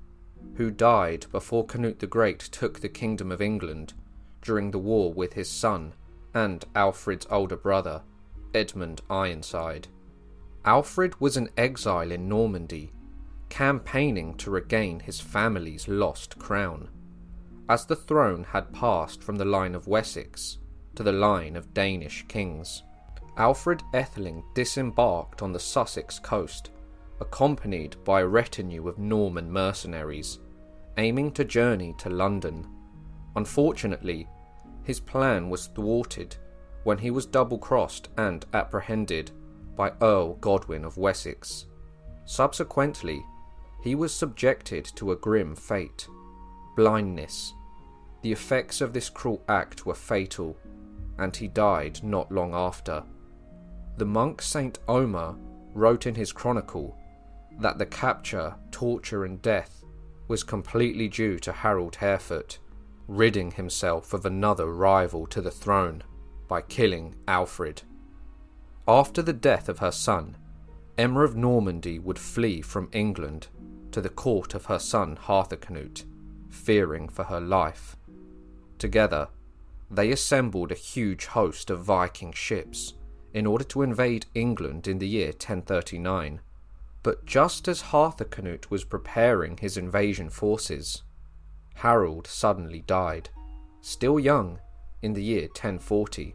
who 0.55 0.71
died 0.71 1.27
before 1.31 1.67
Canute 1.67 1.99
the 1.99 2.07
Great 2.07 2.39
took 2.39 2.81
the 2.81 2.89
Kingdom 2.89 3.31
of 3.31 3.43
England 3.43 3.93
during 4.41 4.71
the 4.71 4.79
war 4.79 5.13
with 5.13 5.35
his 5.35 5.51
son 5.51 5.93
and 6.33 6.65
Alfred's 6.75 7.27
older 7.31 7.57
brother, 7.57 8.03
Edmund 8.55 9.03
Ironside. 9.11 9.89
Alfred 10.65 11.21
was 11.21 11.37
an 11.37 11.51
exile 11.59 12.11
in 12.11 12.27
Normandy 12.27 12.91
campaigning 13.55 14.35
to 14.35 14.51
regain 14.51 14.99
his 14.99 15.21
family's 15.21 15.87
lost 15.87 16.37
crown, 16.41 16.89
as 17.69 17.87
the 17.87 17.95
throne 17.95 18.43
had 18.43 18.73
passed 18.73 19.23
from 19.23 19.37
the 19.37 19.45
line 19.45 19.77
of 19.77 19.87
Wessex 19.87 20.59
to 20.97 21.05
the 21.05 21.13
line 21.13 21.55
of 21.55 21.73
Danish 21.73 22.25
kings. 22.27 22.83
Alfred 23.37 23.81
Atheling 23.95 24.43
disembarked 24.57 25.41
on 25.41 25.53
the 25.53 25.61
Sussex 25.61 26.19
coast, 26.19 26.73
accompanied 27.21 27.95
by 28.03 28.23
a 28.23 28.27
retinue 28.27 28.89
of 28.89 28.99
Norman 28.99 29.49
mercenaries, 29.53 30.41
aiming 30.97 31.31
to 31.31 31.45
journey 31.45 31.95
to 31.99 32.11
London. 32.11 32.67
Unfortunately, 33.37 34.29
his 34.83 34.99
plan 34.99 35.49
was 35.49 35.69
thwarted 35.69 36.35
when 36.83 36.99
he 36.99 37.13
was 37.13 37.25
double 37.25 37.59
crossed 37.59 38.09
and 38.17 38.47
apprehended 38.53 39.31
by 39.77 39.93
Earl 40.03 40.35
Godwin 40.41 40.85
of 40.85 40.97
Wessex. 40.97 41.67
Subsequently, 42.25 43.25
he 43.85 43.95
was 43.95 44.15
subjected 44.15 44.83
to 44.97 45.13
a 45.13 45.17
grim 45.17 45.55
fate 45.55 46.09
blindness. 46.75 47.53
The 48.23 48.33
effects 48.33 48.81
of 48.81 48.95
this 48.95 49.11
cruel 49.11 49.45
act 49.47 49.85
were 49.85 49.95
fatal, 49.95 50.57
and 51.19 51.37
he 51.37 51.49
died 51.49 52.03
not 52.03 52.33
long 52.33 52.55
after. 52.55 53.05
The 53.99 54.07
monk 54.07 54.41
Saint 54.41 54.79
Omer 54.89 55.37
wrote 55.75 56.07
in 56.07 56.15
his 56.15 56.33
chronicle 56.33 56.99
that 57.61 57.77
the 57.77 57.85
capture, 57.85 58.55
torture, 58.71 59.27
and 59.27 59.43
death 59.43 59.85
was 60.29 60.43
completely 60.43 61.07
due 61.07 61.39
to 61.41 61.53
Harold 61.53 61.97
Harefoot, 61.97 62.59
ridding 63.07 63.51
himself 63.51 64.15
of 64.15 64.25
another 64.25 64.73
rival 64.73 65.27
to 65.27 65.43
the 65.43 65.51
throne 65.51 66.03
by 66.49 66.63
killing 66.63 67.15
Alfred. 67.29 67.83
After 68.89 69.21
the 69.21 69.35
death 69.35 69.69
of 69.69 69.81
her 69.81 69.93
son, 69.93 70.39
Emma 70.97 71.21
of 71.21 71.37
Normandy 71.37 71.99
would 71.99 72.19
flee 72.19 72.63
from 72.63 72.89
England 72.93 73.49
to 73.95 74.01
the 74.01 74.09
court 74.09 74.55
of 74.55 74.65
her 74.65 74.81
son 74.81 75.15
Harthacnut, 75.15 76.03
fearing 76.51 77.09
for 77.09 77.23
her 77.23 77.41
life. 77.41 77.97
Together, 78.77 79.29
they 79.89 80.11
assembled 80.11 80.73
a 80.73 80.75
huge 80.75 81.27
host 81.27 81.71
of 81.71 81.85
Viking 81.85 82.33
ships 82.33 82.95
in 83.33 83.47
order 83.47 83.63
to 83.63 83.83
invade 83.83 84.27
England 84.35 84.89
in 84.89 84.99
the 84.99 85.07
year 85.07 85.29
1039. 85.29 86.41
But 87.05 87.25
just 87.25 87.69
as 87.69 87.83
Harthacnut 87.83 88.69
was 88.69 88.83
preparing 88.83 89.59
his 89.59 89.77
invasion 89.77 90.29
forces, 90.29 91.05
Harold 91.77 92.27
suddenly 92.27 92.83
died, 92.89 93.31
still 93.81 94.19
young, 94.19 94.59
in 95.03 95.13
the 95.13 95.23
year 95.23 95.43
1040. 95.43 96.35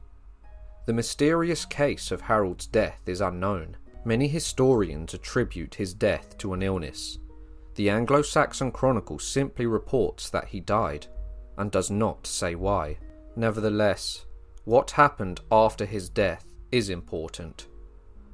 The 0.85 0.93
mysterious 0.93 1.65
case 1.65 2.09
of 2.09 2.21
Harold's 2.21 2.67
death 2.67 3.01
is 3.05 3.19
unknown. 3.19 3.75
Many 4.05 4.29
historians 4.29 5.13
attribute 5.13 5.75
his 5.75 5.93
death 5.93 6.37
to 6.37 6.53
an 6.53 6.61
illness, 6.61 7.19
the 7.79 7.89
Anglo 7.89 8.21
Saxon 8.21 8.73
Chronicle 8.73 9.19
simply 9.19 9.65
reports 9.65 10.29
that 10.31 10.49
he 10.49 10.59
died, 10.59 11.07
and 11.57 11.71
does 11.71 11.89
not 11.89 12.27
say 12.27 12.53
why. 12.53 12.97
Nevertheless, 13.37 14.25
what 14.65 14.91
happened 14.91 15.39
after 15.49 15.85
his 15.85 16.09
death 16.09 16.43
is 16.73 16.89
important. 16.89 17.67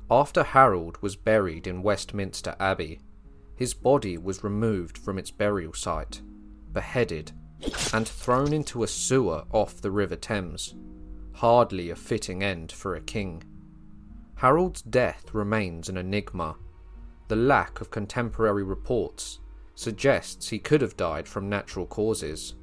After 0.09 0.41
Harold 0.41 0.97
was 0.99 1.15
buried 1.15 1.67
in 1.67 1.83
Westminster 1.83 2.55
Abbey, 2.59 3.01
his 3.55 3.75
body 3.75 4.17
was 4.17 4.43
removed 4.43 4.97
from 4.97 5.19
its 5.19 5.29
burial 5.29 5.73
site, 5.73 6.23
beheaded, 6.73 7.31
and 7.93 8.07
thrown 8.07 8.51
into 8.51 8.81
a 8.81 8.87
sewer 8.87 9.43
off 9.51 9.79
the 9.79 9.91
River 9.91 10.15
Thames. 10.15 10.73
Hardly 11.33 11.91
a 11.91 11.95
fitting 11.95 12.41
end 12.41 12.71
for 12.71 12.95
a 12.95 13.01
king. 13.01 13.43
Harold's 14.37 14.81
death 14.81 15.35
remains 15.35 15.87
an 15.87 15.97
enigma, 15.97 16.55
the 17.27 17.35
lack 17.35 17.81
of 17.81 17.91
contemporary 17.91 18.63
reports 18.63 19.39
suggests 19.73 20.49
he 20.49 20.59
could 20.59 20.81
have 20.81 20.95
died 20.95 21.27
from 21.27 21.49
natural 21.49 21.85
causes. 21.85 22.55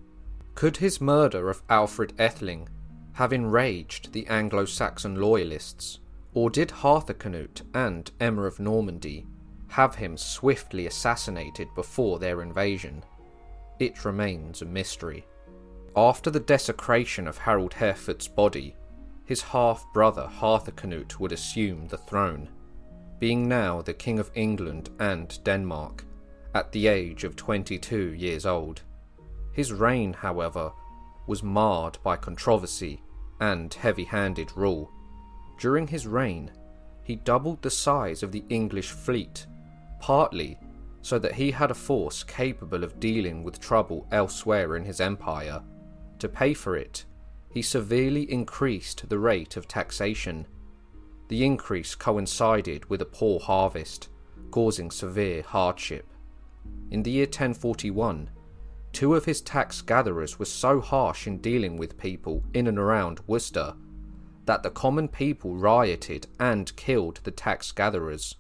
Could 0.55 0.79
his 0.79 1.01
murder 1.01 1.51
of 1.51 1.63
Alfred 1.69 2.15
Atheling 2.19 2.69
have 3.15 3.33
enraged 3.33 4.13
the 4.13 4.27
Anglo 4.29 4.65
Saxon 4.65 5.17
loyalists, 5.17 5.99
or 6.35 6.49
did 6.49 6.71
Harthacnut 6.71 7.63
and 7.75 8.11
Emma 8.21 8.45
of 8.45 8.61
Normandy 8.61 9.27
have 9.69 9.97
him 9.97 10.17
swiftly 10.17 10.87
assassinated 10.87 11.69
before 11.75 12.19
their 12.19 12.41
invasion? 12.43 13.05
It 13.79 14.05
remains 14.05 14.63
a 14.63 14.67
mystery. 14.67 15.27
After 15.97 16.31
the 16.31 16.41
desecration 16.41 17.27
of 17.27 17.37
Harold 17.39 17.75
Harefoot's 17.75 18.29
body, 18.29 18.75
his 19.25 19.43
half 19.43 19.85
brother 19.93 20.27
Harthacnut 20.27 21.21
would 21.21 21.33
assume 21.33 21.89
the 21.89 21.99
throne 21.99 22.49
being 23.23 23.47
now 23.47 23.81
the 23.81 23.95
King 23.95 24.19
of 24.19 24.33
England 24.35 24.91
and 24.99 25.39
Denmark, 25.45 26.05
at 26.57 26.73
the 26.73 26.89
age 26.89 27.23
of 27.23 27.37
22 27.37 28.15
years 28.15 28.45
old. 28.45 28.83
His 29.53 29.73
reign, 29.73 30.13
however, 30.13 30.73
was 31.29 31.41
marred 31.41 31.99
by 32.03 32.17
controversy 32.17 33.01
and 33.39 33.73
heavy 33.73 34.03
handed 34.03 34.51
rule. 34.57 34.91
During 35.61 35.87
his 35.87 36.05
reign, 36.05 36.51
he 37.05 37.15
doubled 37.15 37.63
the 37.63 37.71
size 37.71 38.25
of 38.25 38.33
the 38.33 38.43
English 38.49 38.91
fleet, 38.91 39.47
partly 40.01 40.59
so 41.01 41.17
that 41.21 41.37
he 41.37 41.53
had 41.53 41.71
a 41.71 41.75
force 41.75 42.25
capable 42.25 42.83
of 42.83 42.99
dealing 42.99 43.45
with 43.45 43.61
trouble 43.61 44.05
elsewhere 44.11 44.75
in 44.75 44.85
his 44.85 45.01
empire. 45.01 45.63
To 46.19 46.29
pay 46.29 46.55
for 46.55 46.77
it, 46.77 47.05
he 47.53 47.63
severely 47.63 48.29
increased 48.33 49.09
the 49.09 49.21
rate 49.21 49.57
of 49.57 49.69
taxation 49.69 50.49
the 51.29 51.45
increase 51.45 51.95
coincided 51.95 52.89
with 52.91 53.01
a 53.01 53.07
poor 53.07 53.41
harvest, 53.41 54.09
causing 54.51 54.91
severe 54.91 55.43
hardship. 55.43 56.07
In 56.91 57.03
the 57.03 57.11
year 57.11 57.27
1041, 57.27 58.31
two 58.93 59.15
of 59.15 59.25
his 59.25 59.41
tax 59.41 59.81
gatherers 59.81 60.39
were 60.39 60.45
so 60.45 60.81
harsh 60.81 61.27
in 61.27 61.39
dealing 61.39 61.77
with 61.77 61.99
people 61.99 62.43
in 62.53 62.67
and 62.67 62.79
around 62.79 63.21
Worcester 63.27 63.75
that 64.45 64.63
the 64.63 64.71
common 64.71 65.09
people 65.09 65.55
rioted 65.55 66.27
and 66.39 66.75
killed 66.77 67.21
the 67.23 67.31
tax 67.31 67.73
gatherers. 67.73 68.35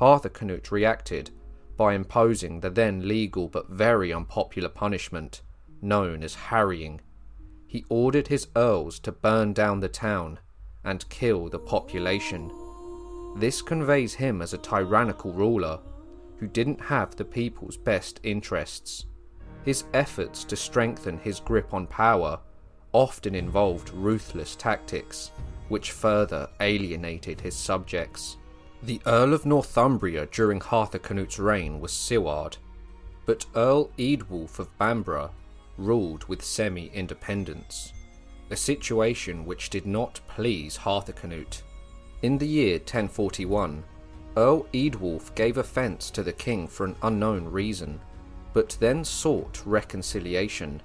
Harthacnut 0.00 0.70
reacted 0.70 1.30
by 1.76 1.94
imposing 1.94 2.60
the 2.60 2.70
then 2.70 3.06
legal 3.06 3.48
but 3.48 3.68
very 3.68 4.12
unpopular 4.12 4.68
punishment 4.68 5.42
known 5.82 6.22
as 6.22 6.34
harrying. 6.34 7.00
He 7.66 7.84
ordered 7.88 8.28
his 8.28 8.48
earls 8.56 8.98
to 9.00 9.12
burn 9.12 9.52
down 9.52 9.80
the 9.80 9.88
town 9.88 10.38
and 10.84 11.08
kill 11.08 11.48
the 11.48 11.58
population. 11.58 12.50
This 13.36 13.62
conveys 13.62 14.14
him 14.14 14.42
as 14.42 14.52
a 14.52 14.58
tyrannical 14.58 15.32
ruler 15.32 15.78
who 16.38 16.46
didn't 16.46 16.80
have 16.80 17.14
the 17.16 17.24
people's 17.24 17.76
best 17.76 18.20
interests. 18.22 19.06
His 19.64 19.84
efforts 19.92 20.42
to 20.44 20.56
strengthen 20.56 21.18
his 21.18 21.38
grip 21.38 21.74
on 21.74 21.86
power 21.86 22.40
often 22.92 23.34
involved 23.34 23.90
ruthless 23.90 24.56
tactics, 24.56 25.30
which 25.68 25.92
further 25.92 26.48
alienated 26.60 27.40
his 27.40 27.54
subjects. 27.54 28.36
The 28.82 29.00
Earl 29.06 29.34
of 29.34 29.46
Northumbria 29.46 30.26
during 30.26 30.60
Harthacnut's 30.60 31.38
reign 31.38 31.78
was 31.78 31.92
Siward, 31.92 32.56
but 33.26 33.44
Earl 33.54 33.90
Eadwulf 33.98 34.58
of 34.58 34.76
Bamborough 34.78 35.30
ruled 35.76 36.24
with 36.24 36.42
semi 36.42 36.90
independence 36.94 37.92
a 38.50 38.56
situation 38.56 39.44
which 39.44 39.70
did 39.70 39.86
not 39.86 40.20
please 40.28 40.76
Harthacnut. 40.76 41.62
In 42.22 42.36
the 42.36 42.46
year 42.46 42.78
1041, 42.78 43.82
Earl 44.36 44.64
Eadwulf 44.72 45.34
gave 45.34 45.56
offence 45.56 46.10
to 46.10 46.22
the 46.22 46.32
king 46.32 46.68
for 46.68 46.84
an 46.84 46.96
unknown 47.02 47.46
reason, 47.46 48.00
but 48.52 48.76
then 48.80 49.04
sought 49.04 49.62
reconciliation. 49.64 50.82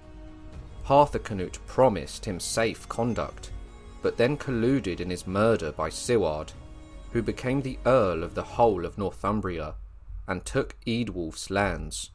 Harthacnut 0.85 1.57
promised 1.65 2.25
him 2.25 2.39
safe 2.39 2.87
conduct, 2.87 3.51
but 4.01 4.17
then 4.17 4.37
colluded 4.37 4.99
in 4.99 5.09
his 5.09 5.25
murder 5.25 5.71
by 5.71 5.89
Siward, 5.89 6.51
who 7.11 7.21
became 7.21 7.61
the 7.61 7.79
Earl 7.85 8.23
of 8.23 8.35
the 8.35 8.43
whole 8.43 8.85
of 8.85 8.97
Northumbria 8.97 9.75
and 10.27 10.45
took 10.45 10.75
Eadwulf's 10.85 11.49
lands. 11.49 12.11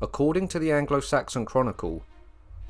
According 0.00 0.48
to 0.48 0.58
the 0.58 0.72
Anglo 0.72 1.00
Saxon 1.00 1.44
Chronicle, 1.44 2.04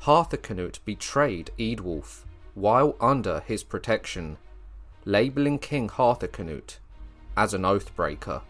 Harthacnut 0.03 0.79
betrayed 0.85 1.51
Eadwulf 1.57 2.23
while 2.55 2.95
under 3.01 3.41
his 3.41 3.63
protection, 3.63 4.37
labelling 5.05 5.59
King 5.59 5.89
Harthacnut 5.89 6.79
as 7.35 7.53
an 7.53 7.63
oathbreaker. 7.63 8.41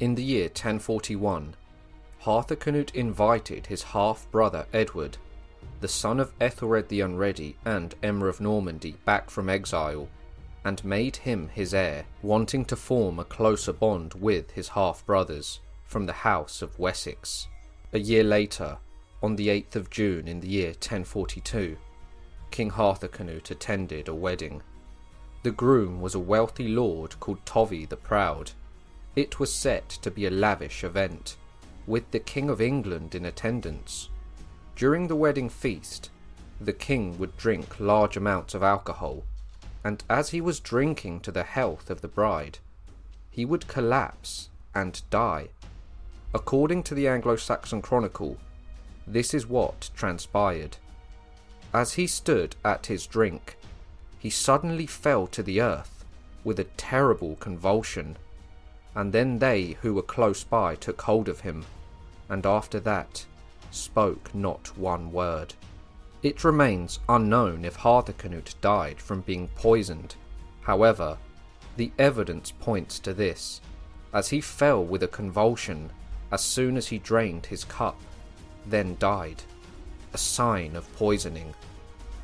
In 0.00 0.14
the 0.14 0.24
year 0.24 0.46
1041, 0.46 1.54
Harthacnut 2.22 2.94
invited 2.94 3.66
his 3.66 3.82
half 3.82 4.30
brother 4.30 4.66
Edward, 4.72 5.18
the 5.80 5.88
son 5.88 6.18
of 6.20 6.32
Ethelred 6.40 6.88
the 6.88 7.00
Unready 7.00 7.56
and 7.64 7.94
Emma 8.02 8.26
of 8.26 8.40
Normandy, 8.40 8.96
back 9.04 9.28
from 9.28 9.48
exile, 9.48 10.08
and 10.64 10.84
made 10.84 11.16
him 11.16 11.48
his 11.48 11.74
heir, 11.74 12.04
wanting 12.22 12.64
to 12.66 12.76
form 12.76 13.18
a 13.18 13.24
closer 13.24 13.72
bond 13.72 14.14
with 14.14 14.52
his 14.52 14.68
half 14.68 15.04
brothers 15.04 15.60
from 15.84 16.06
the 16.06 16.12
house 16.12 16.62
of 16.62 16.78
Wessex. 16.78 17.48
A 17.92 17.98
year 17.98 18.24
later, 18.24 18.78
on 19.22 19.36
the 19.36 19.48
8th 19.48 19.76
of 19.76 19.90
June 19.90 20.26
in 20.26 20.40
the 20.40 20.48
year 20.48 20.70
1042, 20.70 21.76
King 22.50 22.70
Harthacnut 22.70 23.50
attended 23.50 24.08
a 24.08 24.14
wedding. 24.14 24.62
The 25.42 25.52
groom 25.52 26.00
was 26.00 26.14
a 26.14 26.20
wealthy 26.20 26.68
lord 26.68 27.18
called 27.20 27.44
Tovi 27.44 27.88
the 27.88 27.96
Proud. 27.96 28.52
It 29.14 29.38
was 29.38 29.54
set 29.54 29.88
to 29.88 30.10
be 30.10 30.26
a 30.26 30.30
lavish 30.30 30.82
event, 30.82 31.36
with 31.86 32.10
the 32.10 32.18
King 32.18 32.50
of 32.50 32.60
England 32.60 33.14
in 33.14 33.24
attendance. 33.24 34.08
During 34.74 35.06
the 35.06 35.16
wedding 35.16 35.48
feast, 35.48 36.10
the 36.60 36.72
king 36.72 37.18
would 37.18 37.36
drink 37.36 37.78
large 37.78 38.16
amounts 38.16 38.54
of 38.54 38.62
alcohol, 38.62 39.24
and 39.84 40.02
as 40.08 40.30
he 40.30 40.40
was 40.40 40.60
drinking 40.60 41.20
to 41.20 41.32
the 41.32 41.42
health 41.42 41.90
of 41.90 42.00
the 42.00 42.08
bride, 42.08 42.58
he 43.30 43.44
would 43.44 43.68
collapse 43.68 44.48
and 44.74 45.02
die. 45.10 45.48
According 46.34 46.82
to 46.84 46.94
the 46.94 47.08
Anglo 47.08 47.36
Saxon 47.36 47.82
Chronicle, 47.82 48.38
this 49.06 49.34
is 49.34 49.46
what 49.46 49.90
transpired. 49.94 50.76
As 51.74 51.94
he 51.94 52.06
stood 52.06 52.56
at 52.64 52.86
his 52.86 53.06
drink, 53.06 53.56
he 54.18 54.30
suddenly 54.30 54.86
fell 54.86 55.26
to 55.28 55.42
the 55.42 55.60
earth 55.60 56.04
with 56.44 56.58
a 56.58 56.64
terrible 56.76 57.36
convulsion, 57.36 58.16
and 58.94 59.12
then 59.12 59.38
they 59.38 59.76
who 59.82 59.94
were 59.94 60.02
close 60.02 60.44
by 60.44 60.74
took 60.74 61.02
hold 61.02 61.28
of 61.28 61.40
him, 61.40 61.64
and 62.28 62.44
after 62.46 62.78
that 62.80 63.24
spoke 63.70 64.34
not 64.34 64.76
one 64.76 65.12
word. 65.12 65.54
It 66.22 66.44
remains 66.44 67.00
unknown 67.08 67.64
if 67.64 67.76
Harthacnut 67.76 68.54
died 68.60 69.00
from 69.00 69.22
being 69.22 69.48
poisoned. 69.56 70.14
However, 70.60 71.18
the 71.76 71.90
evidence 71.98 72.52
points 72.60 72.98
to 73.00 73.12
this, 73.12 73.60
as 74.12 74.28
he 74.28 74.40
fell 74.40 74.84
with 74.84 75.02
a 75.02 75.08
convulsion 75.08 75.90
as 76.30 76.42
soon 76.42 76.76
as 76.76 76.88
he 76.88 76.98
drained 76.98 77.46
his 77.46 77.64
cup, 77.64 78.00
then 78.66 78.96
died. 78.98 79.42
A 80.12 80.18
sign 80.18 80.76
of 80.76 80.92
poisoning. 80.96 81.54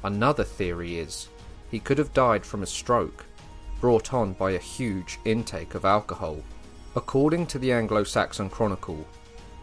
Another 0.05 0.45
theory 0.45 0.99
is 0.99 1.29
he 1.71 1.79
could 1.79 1.99
have 1.99 2.15
died 2.15 2.45
from 2.45 2.63
a 2.63 2.67
stroke, 2.67 3.25
brought 3.81 4.13
on 4.13 4.33
by 4.33 4.53
a 4.53 4.59
huge 4.59 5.19
intake 5.25 5.75
of 5.75 5.85
alcohol. 5.85 6.43
According 6.97 7.47
to 7.49 7.59
the 7.59 7.73
Anglo 7.73 8.05
Saxon 8.05 8.51
Chronicle, 8.51 9.07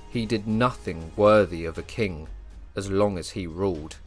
he 0.09 0.25
did 0.25 0.47
nothing 0.47 1.11
worthy 1.15 1.65
of 1.65 1.77
a 1.77 1.83
king 1.83 2.27
as 2.75 2.89
long 2.89 3.17
as 3.17 3.31
he 3.31 3.47
ruled. 3.47 3.97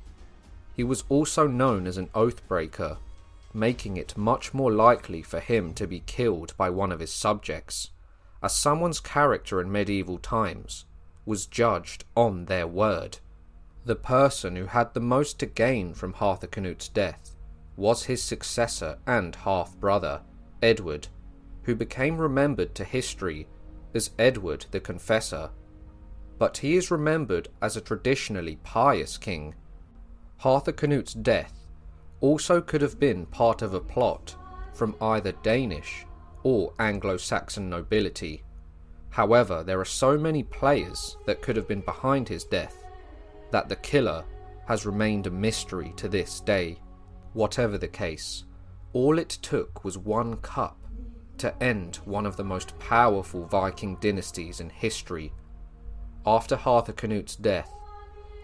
He 0.74 0.84
was 0.84 1.04
also 1.08 1.46
known 1.46 1.86
as 1.86 1.96
an 1.96 2.08
oath 2.14 2.46
breaker, 2.46 2.98
making 3.52 3.96
it 3.96 4.16
much 4.16 4.54
more 4.54 4.72
likely 4.72 5.22
for 5.22 5.40
him 5.40 5.74
to 5.74 5.86
be 5.86 6.00
killed 6.00 6.54
by 6.56 6.70
one 6.70 6.92
of 6.92 7.00
his 7.00 7.12
subjects 7.12 7.90
as 8.42 8.56
someone's 8.56 9.00
character 9.00 9.60
in 9.60 9.72
medieval 9.72 10.18
times 10.18 10.84
was 11.28 11.44
judged 11.44 12.06
on 12.16 12.46
their 12.46 12.66
word. 12.66 13.18
The 13.84 13.94
person 13.94 14.56
who 14.56 14.64
had 14.64 14.94
the 14.94 15.00
most 15.00 15.38
to 15.40 15.46
gain 15.46 15.92
from 15.92 16.14
Harthacnut's 16.14 16.88
death 16.88 17.36
was 17.76 18.04
his 18.04 18.22
successor 18.22 18.96
and 19.06 19.36
half 19.36 19.76
brother, 19.76 20.22
Edward, 20.62 21.08
who 21.64 21.74
became 21.74 22.16
remembered 22.16 22.74
to 22.76 22.82
history 22.82 23.46
as 23.94 24.10
Edward 24.18 24.64
the 24.70 24.80
Confessor. 24.80 25.50
But 26.38 26.56
he 26.56 26.76
is 26.76 26.90
remembered 26.90 27.48
as 27.60 27.76
a 27.76 27.82
traditionally 27.82 28.56
pious 28.62 29.18
king. 29.18 29.54
Harthacnut's 30.38 31.12
death 31.12 31.68
also 32.22 32.62
could 32.62 32.80
have 32.80 32.98
been 32.98 33.26
part 33.26 33.60
of 33.60 33.74
a 33.74 33.80
plot 33.80 34.34
from 34.72 34.96
either 34.98 35.32
Danish 35.32 36.06
or 36.42 36.72
Anglo 36.78 37.18
Saxon 37.18 37.68
nobility. 37.68 38.44
However, 39.10 39.62
there 39.62 39.80
are 39.80 39.84
so 39.84 40.16
many 40.16 40.42
players 40.42 41.16
that 41.26 41.42
could 41.42 41.56
have 41.56 41.66
been 41.66 41.80
behind 41.80 42.28
his 42.28 42.44
death 42.44 42.84
that 43.50 43.68
the 43.68 43.76
killer 43.76 44.24
has 44.66 44.86
remained 44.86 45.26
a 45.26 45.30
mystery 45.30 45.92
to 45.96 46.08
this 46.08 46.40
day. 46.40 46.78
Whatever 47.32 47.78
the 47.78 47.88
case, 47.88 48.44
all 48.92 49.18
it 49.18 49.30
took 49.30 49.84
was 49.84 49.98
one 49.98 50.36
cup 50.38 50.78
to 51.38 51.62
end 51.62 51.96
one 52.04 52.26
of 52.26 52.36
the 52.36 52.44
most 52.44 52.78
powerful 52.78 53.44
Viking 53.46 53.96
dynasties 53.96 54.60
in 54.60 54.68
history. 54.68 55.32
After 56.26 56.56
Harthacnut's 56.56 57.36
death, 57.36 57.72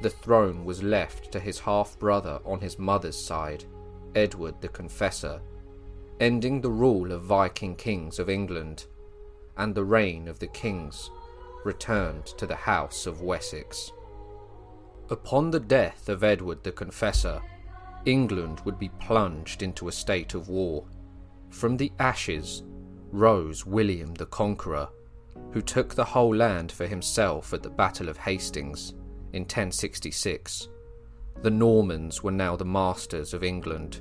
the 0.00 0.10
throne 0.10 0.64
was 0.64 0.82
left 0.82 1.30
to 1.32 1.40
his 1.40 1.58
half 1.58 1.98
brother 1.98 2.40
on 2.44 2.60
his 2.60 2.78
mother's 2.78 3.16
side, 3.22 3.64
Edward 4.14 4.60
the 4.60 4.68
Confessor, 4.68 5.40
ending 6.20 6.60
the 6.60 6.70
rule 6.70 7.12
of 7.12 7.22
Viking 7.22 7.74
kings 7.74 8.18
of 8.18 8.30
England, 8.30 8.86
and 9.56 9.74
the 9.74 9.84
reign 9.84 10.28
of 10.28 10.38
the 10.38 10.46
kings 10.48 11.10
returned 11.64 12.26
to 12.26 12.46
the 12.46 12.56
House 12.56 13.06
of 13.06 13.22
Wessex. 13.22 13.92
Upon 15.10 15.50
the 15.50 15.60
death 15.60 16.08
of 16.08 16.24
Edward 16.24 16.62
the 16.62 16.72
Confessor, 16.72 17.40
England 18.04 18.60
would 18.64 18.78
be 18.78 18.90
plunged 19.00 19.62
into 19.62 19.88
a 19.88 19.92
state 19.92 20.34
of 20.34 20.48
war. 20.48 20.84
From 21.50 21.76
the 21.76 21.92
ashes 21.98 22.62
rose 23.12 23.64
William 23.64 24.14
the 24.14 24.26
Conqueror, 24.26 24.88
who 25.52 25.62
took 25.62 25.94
the 25.94 26.04
whole 26.04 26.34
land 26.34 26.72
for 26.72 26.86
himself 26.86 27.52
at 27.52 27.62
the 27.62 27.70
Battle 27.70 28.08
of 28.08 28.18
Hastings 28.18 28.90
in 29.32 29.42
1066. 29.42 30.68
The 31.42 31.50
Normans 31.50 32.22
were 32.22 32.32
now 32.32 32.56
the 32.56 32.64
masters 32.64 33.34
of 33.34 33.44
England 33.44 34.00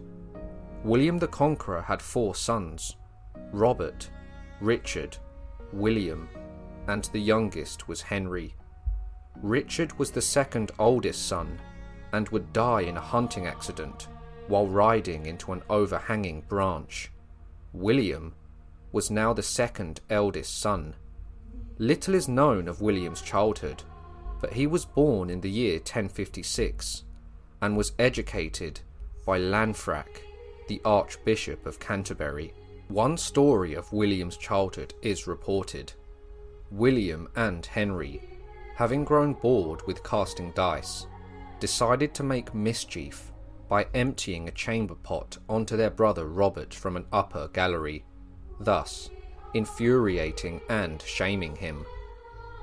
William 0.84 1.18
the 1.18 1.28
Conqueror 1.28 1.82
had 1.82 2.02
four 2.02 2.36
sons 2.36 2.98
Robert, 3.54 4.10
Richard, 4.60 5.18
William, 5.74 6.30
and 6.88 7.06
the 7.06 7.20
youngest 7.20 7.88
was 7.88 8.02
Henry. 8.02 8.56
Richard 9.42 9.98
was 10.00 10.12
the 10.12 10.22
second 10.22 10.72
oldest 10.80 11.28
son 11.28 11.60
and 12.12 12.30
would 12.30 12.54
die 12.54 12.82
in 12.82 12.98
a 12.98 13.02
hunting 13.02 13.48
accident 13.48 14.08
while 14.48 14.68
riding 14.68 15.26
into 15.26 15.52
an 15.52 15.64
overhanging 15.70 16.42
branch. 16.48 17.12
William 17.74 18.34
was 18.92 19.10
now 19.10 19.34
the 19.34 19.44
second 19.44 20.02
eldest 20.10 20.60
son. 20.60 20.96
Little 21.80 22.14
is 22.14 22.28
known 22.28 22.68
of 22.68 22.82
William's 22.82 23.22
childhood, 23.22 23.84
but 24.40 24.54
he 24.54 24.68
was 24.68 24.86
born 24.86 25.30
in 25.30 25.42
the 25.42 25.50
year 25.50 25.78
1056 25.80 27.04
and 27.62 27.76
was 27.76 27.94
educated 27.98 28.80
by 29.26 29.40
Lanfranc 29.40 30.22
the 30.68 30.82
Archbishop 30.86 31.66
of 31.66 31.80
Canterbury. 31.80 32.54
One 32.94 33.18
story 33.18 33.74
of 33.74 33.92
William's 33.92 34.38
childhood 34.38 34.94
is 35.02 35.26
reported. 35.26 35.92
William 36.70 37.28
and 37.36 37.66
Henry, 37.66 38.22
having 38.76 39.04
grown 39.04 39.34
bored 39.34 39.82
with 39.88 40.04
casting 40.04 40.52
dice, 40.52 41.08
decided 41.60 42.14
to 42.14 42.22
make 42.22 42.54
mischief 42.54 43.32
by 43.68 43.88
emptying 43.96 44.48
a 44.48 44.52
chamber 44.52 44.94
pot 44.94 45.40
onto 45.50 45.76
their 45.76 45.90
brother 45.90 46.28
Robert 46.28 46.72
from 46.72 46.96
an 46.96 47.08
upper 47.12 47.48
gallery, 47.48 48.06
thus 48.60 49.10
infuriating 49.56 50.62
and 50.70 51.02
shaming 51.02 51.56
him. 51.56 51.84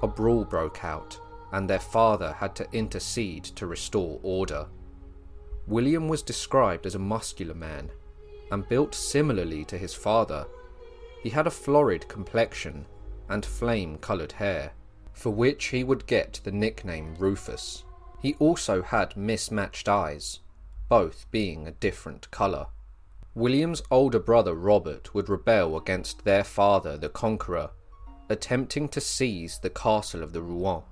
A 0.00 0.06
brawl 0.06 0.44
broke 0.44 0.84
out, 0.84 1.18
and 1.50 1.68
their 1.68 1.80
father 1.80 2.34
had 2.34 2.54
to 2.54 2.70
intercede 2.70 3.42
to 3.56 3.66
restore 3.66 4.20
order. 4.22 4.68
William 5.66 6.06
was 6.06 6.22
described 6.22 6.86
as 6.86 6.94
a 6.94 7.00
muscular 7.00 7.54
man 7.54 7.90
and 8.50 8.68
built 8.68 8.94
similarly 8.94 9.64
to 9.64 9.78
his 9.78 9.94
father. 9.94 10.46
He 11.22 11.30
had 11.30 11.46
a 11.46 11.50
florid 11.50 12.08
complexion 12.08 12.86
and 13.28 13.44
flame 13.44 13.98
coloured 13.98 14.32
hair, 14.32 14.72
for 15.12 15.30
which 15.30 15.66
he 15.66 15.84
would 15.84 16.06
get 16.06 16.40
the 16.44 16.52
nickname 16.52 17.14
Rufus. 17.18 17.84
He 18.20 18.34
also 18.38 18.82
had 18.82 19.16
mismatched 19.16 19.88
eyes, 19.88 20.40
both 20.88 21.30
being 21.30 21.66
a 21.66 21.72
different 21.72 22.30
colour. 22.30 22.66
William's 23.34 23.82
older 23.90 24.18
brother 24.18 24.54
Robert 24.54 25.14
would 25.14 25.28
rebel 25.28 25.76
against 25.76 26.24
their 26.24 26.42
father, 26.42 26.96
the 26.96 27.08
Conqueror, 27.08 27.70
attempting 28.28 28.88
to 28.88 29.00
seize 29.00 29.58
the 29.58 29.70
castle 29.70 30.22
of 30.22 30.32
the 30.32 30.42
Rouen. 30.42 30.82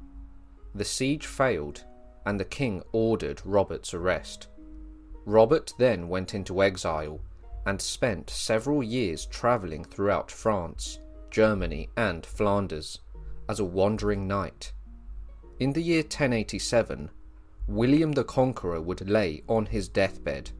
The 0.74 0.84
siege 0.84 1.26
failed, 1.26 1.84
and 2.24 2.38
the 2.38 2.44
king 2.44 2.82
ordered 2.92 3.42
Robert's 3.44 3.92
arrest. 3.92 4.46
Robert 5.24 5.74
then 5.78 6.08
went 6.08 6.34
into 6.34 6.62
exile 6.62 7.20
and 7.68 7.82
spent 7.82 8.30
several 8.30 8.82
years 8.82 9.26
travelling 9.26 9.84
throughout 9.84 10.30
France, 10.30 11.00
Germany, 11.30 11.90
and 11.98 12.24
Flanders 12.24 13.00
as 13.46 13.60
a 13.60 13.64
wandering 13.64 14.26
knight. 14.26 14.72
In 15.60 15.74
the 15.74 15.82
year 15.82 16.00
1087, 16.00 17.10
William 17.66 18.12
the 18.12 18.24
Conqueror 18.24 18.80
would 18.80 19.10
lay 19.10 19.42
on 19.48 19.66
his 19.66 19.86
deathbed 19.86 20.50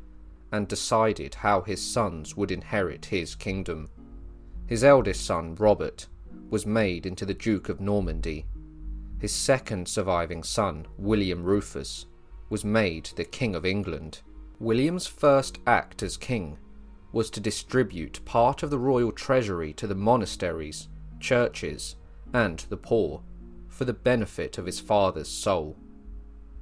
and 0.53 0.69
decided 0.69 1.37
how 1.37 1.63
his 1.63 1.81
sons 1.81 2.37
would 2.37 2.51
inherit 2.51 3.07
his 3.07 3.35
kingdom. 3.35 3.89
His 4.67 4.85
eldest 4.85 5.25
son, 5.25 5.55
Robert, 5.55 6.09
was 6.51 6.67
made 6.67 7.07
into 7.07 7.25
the 7.25 7.33
Duke 7.33 7.71
of 7.71 7.81
Normandy. 7.81 8.45
His 9.19 9.33
second 9.33 9.89
surviving 9.89 10.43
son, 10.43 10.87
William 10.99 11.43
Rufus, 11.43 12.05
was 12.51 12.67
made 12.67 13.07
the 13.17 13.25
King 13.25 13.55
of 13.55 13.65
England. 13.65 14.21
William's 14.59 15.07
first 15.07 15.59
act 15.67 16.03
as 16.03 16.19
king 16.19 16.59
was 17.13 17.31
to 17.31 17.41
distribute 17.41 18.25
part 18.25 18.63
of 18.63 18.71
the 18.71 18.79
royal 18.79 19.13
treasury 19.13 19.73
to 19.73 19.87
the 19.87 19.95
monasteries, 19.95 20.89
churches, 21.21 21.97
and 22.33 22.61
the 22.69 22.77
poor 22.77 23.23
for 23.69 23.85
the 23.85 23.93
benefit 23.93 24.59
of 24.59 24.67
his 24.67 24.81
father's 24.81 25.29
soul. 25.29 25.77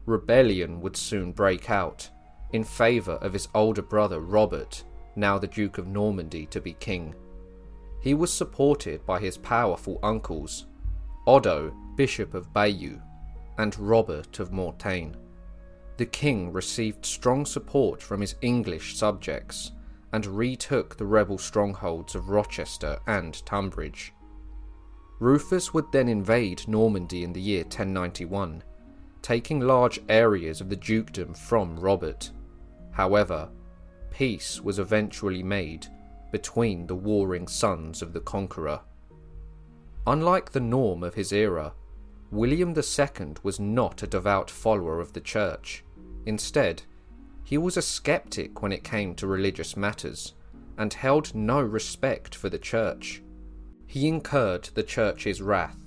Rebellion 0.05 0.81
would 0.81 0.97
soon 0.97 1.33
break 1.33 1.71
out 1.71 2.11
in 2.53 2.63
favour 2.63 3.15
of 3.15 3.33
his 3.33 3.49
older 3.55 3.83
brother 3.83 4.21
Robert, 4.21 4.85
now 5.17 5.39
the 5.39 5.49
Duke 5.49 5.79
of 5.79 5.87
Normandy, 5.87 6.47
to 6.47 6.61
be 6.61 6.75
king. 6.75 7.15
He 8.01 8.15
was 8.15 8.33
supported 8.33 9.05
by 9.05 9.19
his 9.19 9.37
powerful 9.37 9.99
uncles, 10.03 10.67
Odo, 11.27 11.75
Bishop 11.97 12.35
of 12.35 12.53
Bayeux, 12.53 13.01
and 13.59 13.77
Robert 13.79 14.39
of 14.39 14.53
Mortain. 14.53 15.17
The 15.97 16.07
king 16.07 16.53
received 16.53 17.05
strong 17.05 17.47
support 17.47 18.01
from 18.01 18.21
his 18.21 18.37
English 18.43 18.97
subjects 18.97 19.73
and 20.13 20.27
retook 20.27 20.97
the 20.97 21.07
rebel 21.07 21.39
strongholds 21.39 22.15
of 22.15 22.29
Rochester 22.29 22.99
and 23.07 23.45
Tunbridge. 23.45 24.13
Rufus 25.19 25.73
would 25.73 25.91
then 25.93 26.09
invade 26.09 26.69
Normandy 26.69 27.25
in 27.25 27.33
the 27.33 27.41
year 27.41 27.63
1091, 27.63 28.63
taking 29.23 29.61
large 29.61 29.99
areas 30.09 30.61
of 30.61 30.69
the 30.69 30.77
dukedom 30.77 31.35
from 31.35 31.79
Robert. 31.79 32.31
However, 32.93 33.49
peace 34.11 34.61
was 34.61 34.79
eventually 34.79 35.43
made 35.43 35.87
between 36.33 36.87
the 36.87 36.95
warring 36.95 37.49
sons 37.49 38.03
of 38.03 38.13
the 38.13 38.21
conqueror. 38.21 38.81
Unlike 40.07 40.53
the 40.53 40.61
norm 40.61 41.03
of 41.03 41.15
his 41.15 41.33
era, 41.33 41.73
William 42.31 42.75
II 42.77 43.35
was 43.43 43.59
not 43.59 44.03
a 44.03 44.07
devout 44.07 44.51
follower 44.51 45.01
of 45.01 45.13
the 45.13 45.21
Church. 45.21 45.85
Instead, 46.27 46.83
he 47.47 47.57
was 47.57 47.77
a 47.77 47.83
skeptic 47.83 48.61
when 48.61 48.73
it 48.73 48.83
came 48.83 49.15
to 49.15 49.25
religious 49.25 49.77
matters 49.77 50.35
and 50.77 50.93
held 50.93 51.33
no 51.33 51.61
respect 51.61 52.35
for 52.35 52.49
the 52.49 52.59
Church. 52.59 53.23
He 53.87 54.09
incurred 54.09 54.65
the 54.75 54.83
Church's 54.83 55.41
wrath 55.41 55.79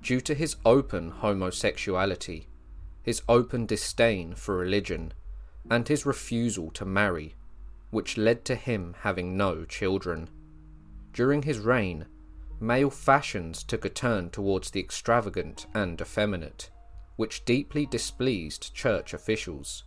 due 0.00 0.20
to 0.20 0.32
his 0.32 0.54
open 0.64 1.10
homosexuality, 1.10 2.46
his 3.02 3.20
open 3.28 3.66
disdain 3.66 4.32
for 4.36 4.56
religion, 4.56 5.12
and 5.68 5.88
his 5.88 6.06
refusal 6.06 6.70
to 6.70 6.84
marry, 6.84 7.34
which 7.90 8.16
led 8.16 8.44
to 8.44 8.54
him 8.54 8.94
having 9.00 9.36
no 9.36 9.64
children. 9.64 10.28
During 11.12 11.42
his 11.42 11.58
reign, 11.58 12.06
male 12.60 12.90
fashions 12.90 13.64
took 13.64 13.84
a 13.84 13.90
turn 13.90 14.30
towards 14.30 14.70
the 14.70 14.78
extravagant 14.78 15.66
and 15.74 16.00
effeminate, 16.00 16.70
which 17.16 17.44
deeply 17.44 17.86
displeased 17.86 18.72
church 18.72 19.12
officials. 19.12 19.82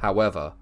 However, 0.00 0.52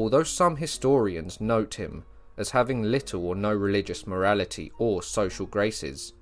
although 0.00 0.22
some 0.22 0.56
historians 0.56 1.42
note 1.42 1.74
him 1.74 2.02
as 2.38 2.50
having 2.50 2.82
little 2.82 3.26
or 3.26 3.34
no 3.34 3.52
religious 3.52 4.06
morality 4.06 4.72
or 4.78 5.02
social 5.02 5.44
graces, 5.44 6.14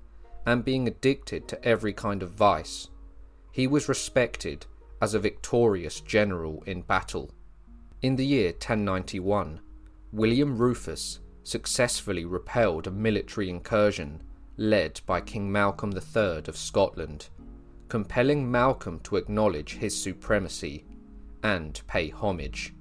and 0.45 0.65
being 0.65 0.85
addicted 0.85 1.47
to 1.47 1.65
every 1.65 1.93
kind 1.93 2.21
of 2.21 2.31
vice, 2.31 2.89
he 3.53 3.67
was 3.67 3.87
respected 3.87 4.65
as 5.01 5.13
a 5.13 5.19
victorious 5.19 6.01
general 6.01 6.61
in 6.65 6.81
battle. 6.81 7.31
In 8.01 8.17
the 8.17 8.25
year 8.25 8.49
1091, 8.49 9.61
William 10.11 10.57
Rufus 10.57 11.19
successfully 11.43 12.25
repelled 12.25 12.85
a 12.85 12.91
military 12.91 13.49
incursion 13.49 14.21
led 14.57 14.99
by 15.05 15.21
King 15.21 15.49
Malcolm 15.49 15.93
III 15.93 16.43
of 16.49 16.57
Scotland, 16.57 17.29
compelling 17.87 18.51
Malcolm 18.51 18.99
to 19.05 19.15
acknowledge 19.15 19.75
his 19.75 19.97
supremacy 19.97 20.83
and 21.43 21.81
pay 21.87 22.09
homage. 22.09 22.73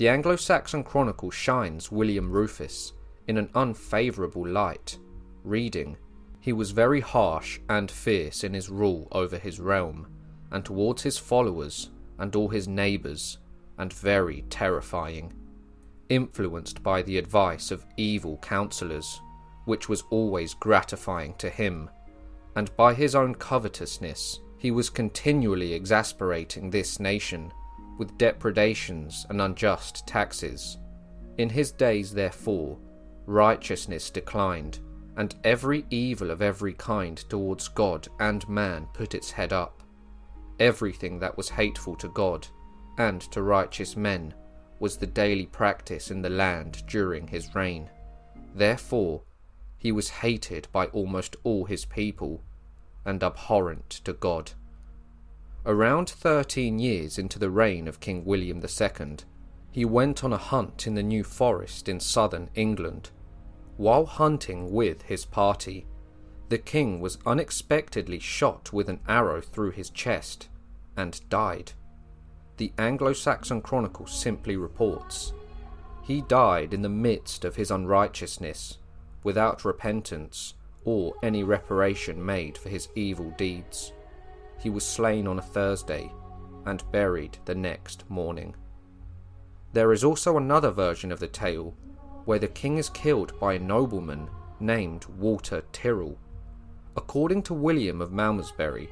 The 0.00 0.08
Anglo 0.08 0.34
Saxon 0.36 0.82
Chronicle 0.82 1.30
shines 1.30 1.92
William 1.92 2.30
Rufus 2.30 2.94
in 3.26 3.36
an 3.36 3.50
unfavourable 3.54 4.48
light, 4.48 4.96
reading, 5.44 5.98
He 6.40 6.54
was 6.54 6.70
very 6.70 7.00
harsh 7.00 7.60
and 7.68 7.90
fierce 7.90 8.42
in 8.42 8.54
his 8.54 8.70
rule 8.70 9.08
over 9.12 9.36
his 9.36 9.60
realm, 9.60 10.06
and 10.50 10.64
towards 10.64 11.02
his 11.02 11.18
followers 11.18 11.90
and 12.18 12.34
all 12.34 12.48
his 12.48 12.66
neighbours, 12.66 13.36
and 13.76 13.92
very 13.92 14.46
terrifying, 14.48 15.34
influenced 16.08 16.82
by 16.82 17.02
the 17.02 17.18
advice 17.18 17.70
of 17.70 17.84
evil 17.98 18.38
counsellors, 18.38 19.20
which 19.66 19.90
was 19.90 20.04
always 20.08 20.54
gratifying 20.54 21.34
to 21.34 21.50
him, 21.50 21.90
and 22.56 22.74
by 22.74 22.94
his 22.94 23.14
own 23.14 23.34
covetousness, 23.34 24.40
he 24.56 24.70
was 24.70 24.88
continually 24.88 25.74
exasperating 25.74 26.70
this 26.70 26.98
nation 26.98 27.52
with 28.00 28.16
depredations 28.16 29.26
and 29.28 29.42
unjust 29.42 30.06
taxes. 30.06 30.78
In 31.36 31.50
his 31.50 31.70
days, 31.70 32.14
therefore, 32.14 32.78
righteousness 33.26 34.08
declined, 34.08 34.78
and 35.18 35.34
every 35.44 35.84
evil 35.90 36.30
of 36.30 36.40
every 36.40 36.72
kind 36.72 37.18
towards 37.28 37.68
God 37.68 38.08
and 38.18 38.48
man 38.48 38.86
put 38.94 39.14
its 39.14 39.30
head 39.30 39.52
up. 39.52 39.82
Everything 40.58 41.18
that 41.18 41.36
was 41.36 41.50
hateful 41.50 41.94
to 41.96 42.08
God 42.08 42.48
and 42.96 43.20
to 43.32 43.42
righteous 43.42 43.98
men 43.98 44.32
was 44.78 44.96
the 44.96 45.06
daily 45.06 45.44
practice 45.44 46.10
in 46.10 46.22
the 46.22 46.30
land 46.30 46.82
during 46.88 47.28
his 47.28 47.54
reign. 47.54 47.90
Therefore, 48.54 49.20
he 49.76 49.92
was 49.92 50.08
hated 50.08 50.68
by 50.72 50.86
almost 50.86 51.36
all 51.44 51.66
his 51.66 51.84
people 51.84 52.42
and 53.04 53.22
abhorrent 53.22 53.90
to 53.90 54.14
God. 54.14 54.52
Around 55.66 56.08
thirteen 56.08 56.78
years 56.78 57.18
into 57.18 57.38
the 57.38 57.50
reign 57.50 57.86
of 57.86 58.00
King 58.00 58.24
William 58.24 58.62
II, 58.64 59.16
he 59.70 59.84
went 59.84 60.24
on 60.24 60.32
a 60.32 60.38
hunt 60.38 60.86
in 60.86 60.94
the 60.94 61.02
New 61.02 61.22
Forest 61.22 61.86
in 61.86 62.00
southern 62.00 62.48
England. 62.54 63.10
While 63.76 64.06
hunting 64.06 64.72
with 64.72 65.02
his 65.02 65.26
party, 65.26 65.86
the 66.48 66.56
king 66.56 66.98
was 66.98 67.18
unexpectedly 67.26 68.18
shot 68.18 68.72
with 68.72 68.88
an 68.88 69.00
arrow 69.06 69.42
through 69.42 69.72
his 69.72 69.90
chest 69.90 70.48
and 70.96 71.20
died. 71.28 71.72
The 72.56 72.72
Anglo 72.78 73.12
Saxon 73.12 73.60
Chronicle 73.60 74.06
simply 74.06 74.56
reports 74.56 75.34
he 76.02 76.22
died 76.22 76.72
in 76.72 76.80
the 76.80 76.88
midst 76.88 77.44
of 77.44 77.56
his 77.56 77.70
unrighteousness, 77.70 78.78
without 79.22 79.66
repentance 79.66 80.54
or 80.86 81.14
any 81.22 81.44
reparation 81.44 82.24
made 82.24 82.56
for 82.56 82.70
his 82.70 82.88
evil 82.94 83.34
deeds 83.36 83.92
he 84.60 84.70
was 84.70 84.86
slain 84.86 85.26
on 85.26 85.38
a 85.38 85.42
Thursday 85.42 86.12
and 86.66 86.90
buried 86.92 87.38
the 87.44 87.54
next 87.54 88.08
morning. 88.10 88.54
There 89.72 89.92
is 89.92 90.04
also 90.04 90.36
another 90.36 90.70
version 90.70 91.10
of 91.10 91.20
the 91.20 91.28
tale 91.28 91.74
where 92.24 92.38
the 92.38 92.48
king 92.48 92.76
is 92.76 92.90
killed 92.90 93.38
by 93.40 93.54
a 93.54 93.58
nobleman 93.58 94.28
named 94.58 95.06
Walter 95.18 95.62
Tyrrell. 95.72 96.18
According 96.96 97.42
to 97.44 97.54
William 97.54 98.02
of 98.02 98.12
Malmesbury, 98.12 98.90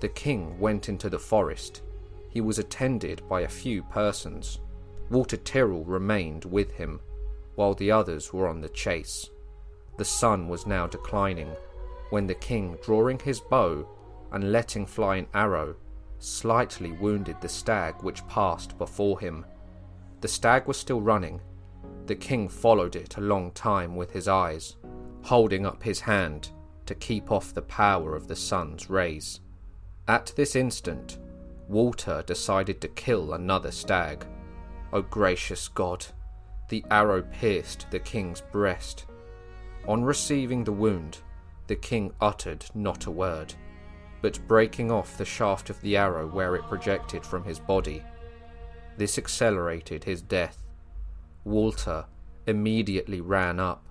the 0.00 0.08
king 0.08 0.58
went 0.60 0.88
into 0.88 1.08
the 1.08 1.18
forest. 1.18 1.82
He 2.28 2.40
was 2.40 2.58
attended 2.58 3.22
by 3.28 3.42
a 3.42 3.48
few 3.48 3.82
persons. 3.84 4.58
Walter 5.08 5.38
Tyrrell 5.38 5.84
remained 5.84 6.44
with 6.44 6.72
him, 6.72 7.00
while 7.54 7.72
the 7.74 7.90
others 7.90 8.32
were 8.32 8.46
on 8.46 8.60
the 8.60 8.68
chase. 8.68 9.30
The 9.96 10.04
sun 10.04 10.48
was 10.48 10.66
now 10.66 10.86
declining, 10.86 11.56
when 12.10 12.26
the 12.26 12.34
king, 12.34 12.76
drawing 12.82 13.18
his 13.20 13.40
bow, 13.40 13.88
and 14.32 14.52
letting 14.52 14.86
fly 14.86 15.16
an 15.16 15.26
arrow, 15.34 15.76
slightly 16.18 16.92
wounded 16.92 17.40
the 17.40 17.48
stag 17.48 17.94
which 18.02 18.26
passed 18.28 18.76
before 18.78 19.20
him. 19.20 19.44
The 20.20 20.28
stag 20.28 20.66
was 20.66 20.76
still 20.76 21.00
running. 21.00 21.40
The 22.06 22.16
king 22.16 22.48
followed 22.48 22.96
it 22.96 23.16
a 23.16 23.20
long 23.20 23.50
time 23.52 23.96
with 23.96 24.12
his 24.12 24.28
eyes, 24.28 24.76
holding 25.22 25.66
up 25.66 25.82
his 25.82 26.00
hand 26.00 26.50
to 26.86 26.94
keep 26.94 27.30
off 27.30 27.52
the 27.52 27.62
power 27.62 28.14
of 28.14 28.28
the 28.28 28.36
sun's 28.36 28.88
rays. 28.88 29.40
At 30.08 30.32
this 30.36 30.54
instant, 30.54 31.18
Walter 31.68 32.22
decided 32.26 32.80
to 32.80 32.88
kill 32.88 33.32
another 33.32 33.72
stag. 33.72 34.24
O 34.92 34.98
oh, 34.98 35.02
gracious 35.02 35.68
God! 35.68 36.06
The 36.68 36.84
arrow 36.90 37.22
pierced 37.22 37.86
the 37.90 37.98
king's 37.98 38.40
breast. 38.40 39.06
On 39.88 40.04
receiving 40.04 40.64
the 40.64 40.72
wound, 40.72 41.18
the 41.66 41.76
king 41.76 42.12
uttered 42.20 42.64
not 42.74 43.06
a 43.06 43.10
word 43.10 43.54
but 44.26 44.48
breaking 44.48 44.90
off 44.90 45.16
the 45.16 45.24
shaft 45.24 45.70
of 45.70 45.80
the 45.82 45.96
arrow 45.96 46.26
where 46.26 46.56
it 46.56 46.66
projected 46.66 47.24
from 47.24 47.44
his 47.44 47.60
body. 47.60 48.02
This 48.96 49.18
accelerated 49.18 50.02
his 50.02 50.20
death. 50.20 50.64
Walter 51.44 52.06
immediately 52.48 53.20
ran 53.20 53.60
up, 53.60 53.86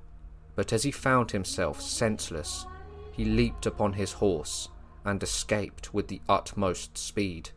but 0.54 0.74
as 0.74 0.84
he 0.84 0.92
found 0.92 1.32
himself 1.32 1.80
senseless, 1.80 2.66
he 3.14 3.24
leaped 3.24 3.66
upon 3.66 3.94
his 3.94 4.12
horse 4.12 4.68
and 5.06 5.24
escaped 5.24 5.94
with 5.94 6.10
the 6.10 6.20
utmost 6.28 6.98
speed. 6.98 7.52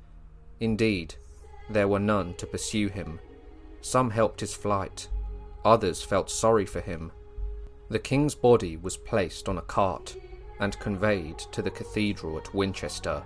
Indeed, 0.60 1.16
there 1.68 1.88
were 1.88 1.98
none 1.98 2.34
to 2.34 2.46
pursue 2.46 2.86
him. 2.86 3.18
Some 3.80 4.10
helped 4.10 4.38
his 4.38 4.54
flight, 4.54 5.08
others 5.64 6.00
felt 6.00 6.30
sorry 6.30 6.64
for 6.64 6.80
him. 6.80 7.10
The 7.88 7.98
king's 7.98 8.36
body 8.36 8.76
was 8.76 8.96
placed 8.96 9.48
on 9.48 9.58
a 9.58 9.62
cart 9.62 10.14
and 10.60 10.78
conveyed 10.78 11.38
to 11.38 11.62
the 11.62 11.70
cathedral 11.70 12.36
at 12.38 12.54
Winchester. 12.54 13.22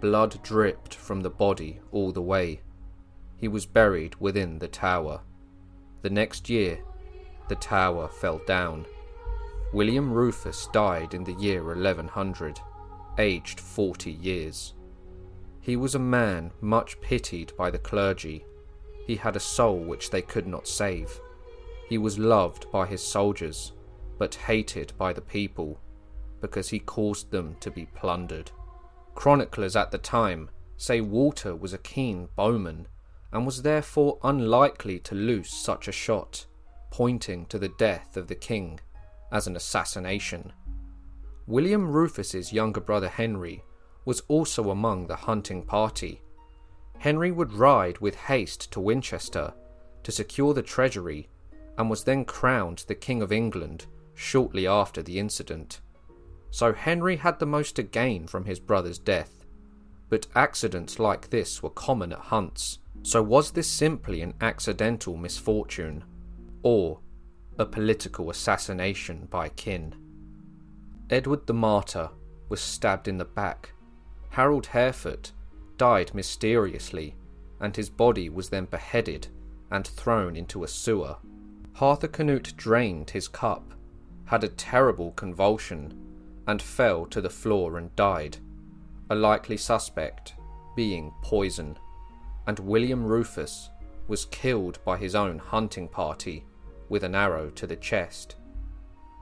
Blood 0.00 0.42
dripped 0.42 0.94
from 0.94 1.20
the 1.20 1.30
body 1.30 1.80
all 1.92 2.12
the 2.12 2.22
way. 2.22 2.60
He 3.36 3.48
was 3.48 3.66
buried 3.66 4.16
within 4.16 4.58
the 4.58 4.68
tower. 4.68 5.22
The 6.02 6.10
next 6.10 6.48
year, 6.48 6.80
the 7.48 7.56
tower 7.56 8.08
fell 8.08 8.40
down. 8.46 8.86
William 9.72 10.12
Rufus 10.12 10.68
died 10.72 11.14
in 11.14 11.24
the 11.24 11.34
year 11.34 11.64
1100, 11.64 12.60
aged 13.18 13.60
40 13.60 14.10
years. 14.10 14.74
He 15.60 15.76
was 15.76 15.94
a 15.94 15.98
man 15.98 16.52
much 16.60 17.00
pitied 17.00 17.52
by 17.56 17.70
the 17.70 17.78
clergy. 17.78 18.44
He 19.06 19.16
had 19.16 19.36
a 19.36 19.40
soul 19.40 19.78
which 19.78 20.10
they 20.10 20.22
could 20.22 20.46
not 20.46 20.66
save. 20.66 21.20
He 21.88 21.98
was 21.98 22.18
loved 22.18 22.70
by 22.70 22.86
his 22.86 23.02
soldiers, 23.02 23.72
but 24.18 24.34
hated 24.34 24.92
by 24.96 25.12
the 25.12 25.20
people, 25.20 25.78
because 26.40 26.68
he 26.68 26.78
caused 26.78 27.30
them 27.30 27.56
to 27.60 27.70
be 27.70 27.86
plundered. 27.86 28.50
Chroniclers 29.14 29.76
at 29.76 29.90
the 29.90 29.98
time 29.98 30.50
say 30.76 31.00
Walter 31.00 31.54
was 31.54 31.74
a 31.74 31.78
keen 31.78 32.28
bowman, 32.36 32.88
and 33.32 33.44
was 33.44 33.62
therefore 33.62 34.18
unlikely 34.24 34.98
to 34.98 35.14
loose 35.14 35.52
such 35.52 35.86
a 35.86 35.92
shot, 35.92 36.46
pointing 36.90 37.46
to 37.46 37.58
the 37.58 37.68
death 37.78 38.16
of 38.16 38.28
the 38.28 38.34
king 38.34 38.80
as 39.30 39.46
an 39.46 39.56
assassination. 39.56 40.52
William 41.46 41.90
Rufus's 41.90 42.52
younger 42.52 42.80
brother 42.80 43.08
Henry 43.08 43.62
was 44.04 44.22
also 44.28 44.70
among 44.70 45.06
the 45.06 45.16
hunting 45.16 45.62
party. 45.62 46.22
Henry 46.98 47.30
would 47.30 47.52
ride 47.52 47.98
with 47.98 48.14
haste 48.14 48.72
to 48.72 48.80
Winchester 48.80 49.52
to 50.02 50.12
secure 50.12 50.54
the 50.54 50.62
treasury 50.62 51.28
and 51.76 51.90
was 51.90 52.04
then 52.04 52.24
crowned 52.24 52.84
the 52.88 52.94
King 52.94 53.22
of 53.22 53.32
England 53.32 53.86
shortly 54.14 54.66
after 54.66 55.02
the 55.02 55.18
incident. 55.18 55.80
So 56.50 56.72
Henry 56.72 57.16
had 57.16 57.38
the 57.38 57.46
most 57.46 57.76
to 57.76 57.82
gain 57.82 58.26
from 58.26 58.44
his 58.44 58.58
brother's 58.58 58.98
death. 58.98 59.44
But 60.08 60.26
accidents 60.34 60.98
like 60.98 61.30
this 61.30 61.62
were 61.62 61.70
common 61.70 62.12
at 62.12 62.18
hunts, 62.18 62.78
so 63.02 63.22
was 63.22 63.52
this 63.52 63.68
simply 63.68 64.22
an 64.22 64.34
accidental 64.40 65.16
misfortune? 65.16 66.04
Or 66.62 67.00
a 67.58 67.64
political 67.64 68.30
assassination 68.30 69.28
by 69.30 69.50
kin? 69.50 69.94
Edward 71.08 71.46
the 71.46 71.54
Martyr 71.54 72.10
was 72.48 72.60
stabbed 72.60 73.06
in 73.06 73.18
the 73.18 73.24
back 73.24 73.72
Harold 74.30 74.66
Harefoot 74.66 75.32
died 75.76 76.14
mysteriously, 76.14 77.16
and 77.60 77.74
his 77.74 77.90
body 77.90 78.28
was 78.28 78.48
then 78.48 78.64
beheaded 78.64 79.28
and 79.70 79.86
thrown 79.86 80.36
into 80.36 80.62
a 80.62 80.68
sewer. 80.68 81.16
Harthacanute 81.74 82.56
drained 82.56 83.10
his 83.10 83.28
cup, 83.28 83.74
had 84.26 84.44
a 84.44 84.48
terrible 84.48 85.12
convulsion, 85.12 85.92
and 86.46 86.60
fell 86.60 87.06
to 87.06 87.20
the 87.20 87.30
floor 87.30 87.78
and 87.78 87.94
died, 87.96 88.38
a 89.10 89.14
likely 89.14 89.56
suspect 89.56 90.34
being 90.76 91.12
poison, 91.22 91.76
and 92.46 92.58
William 92.58 93.04
Rufus 93.04 93.70
was 94.08 94.24
killed 94.26 94.78
by 94.84 94.96
his 94.96 95.14
own 95.14 95.38
hunting 95.38 95.88
party 95.88 96.44
with 96.88 97.04
an 97.04 97.14
arrow 97.14 97.50
to 97.50 97.66
the 97.66 97.76
chest. 97.76 98.36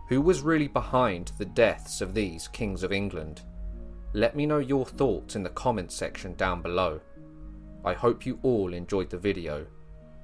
Who 0.09 0.22
was 0.22 0.40
really 0.40 0.68
behind 0.68 1.33
the 1.37 1.44
deaths 1.44 2.00
of 2.00 2.14
these 2.14 2.48
kings 2.48 2.83
of 2.83 2.92
England? 2.92 3.42
Let 4.14 4.35
me 4.35 4.46
know 4.46 4.59
your 4.59 4.87
thoughts 4.87 5.37
in 5.37 5.42
the 5.42 5.50
comments 5.50 5.94
section 5.94 6.35
down 6.35 6.62
below. 6.62 7.00
I 7.85 7.92
hope 7.92 8.24
you 8.24 8.38
all 8.42 8.72
enjoyed 8.72 9.11
the 9.11 9.18
video. 9.18 9.66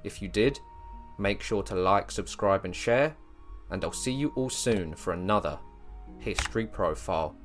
If 0.03 0.21
you 0.21 0.27
did, 0.27 0.59
make 1.19 1.41
sure 1.41 1.61
to 1.63 1.75
like, 1.75 2.09
subscribe 2.09 2.65
and 2.65 2.75
share, 2.75 3.15
and 3.69 3.83
I'll 3.83 3.91
see 3.91 4.11
you 4.11 4.31
all 4.35 4.49
soon 4.49 4.95
for 4.95 5.13
another 5.13 5.59
History 6.19 6.65
Profile. 6.65 7.35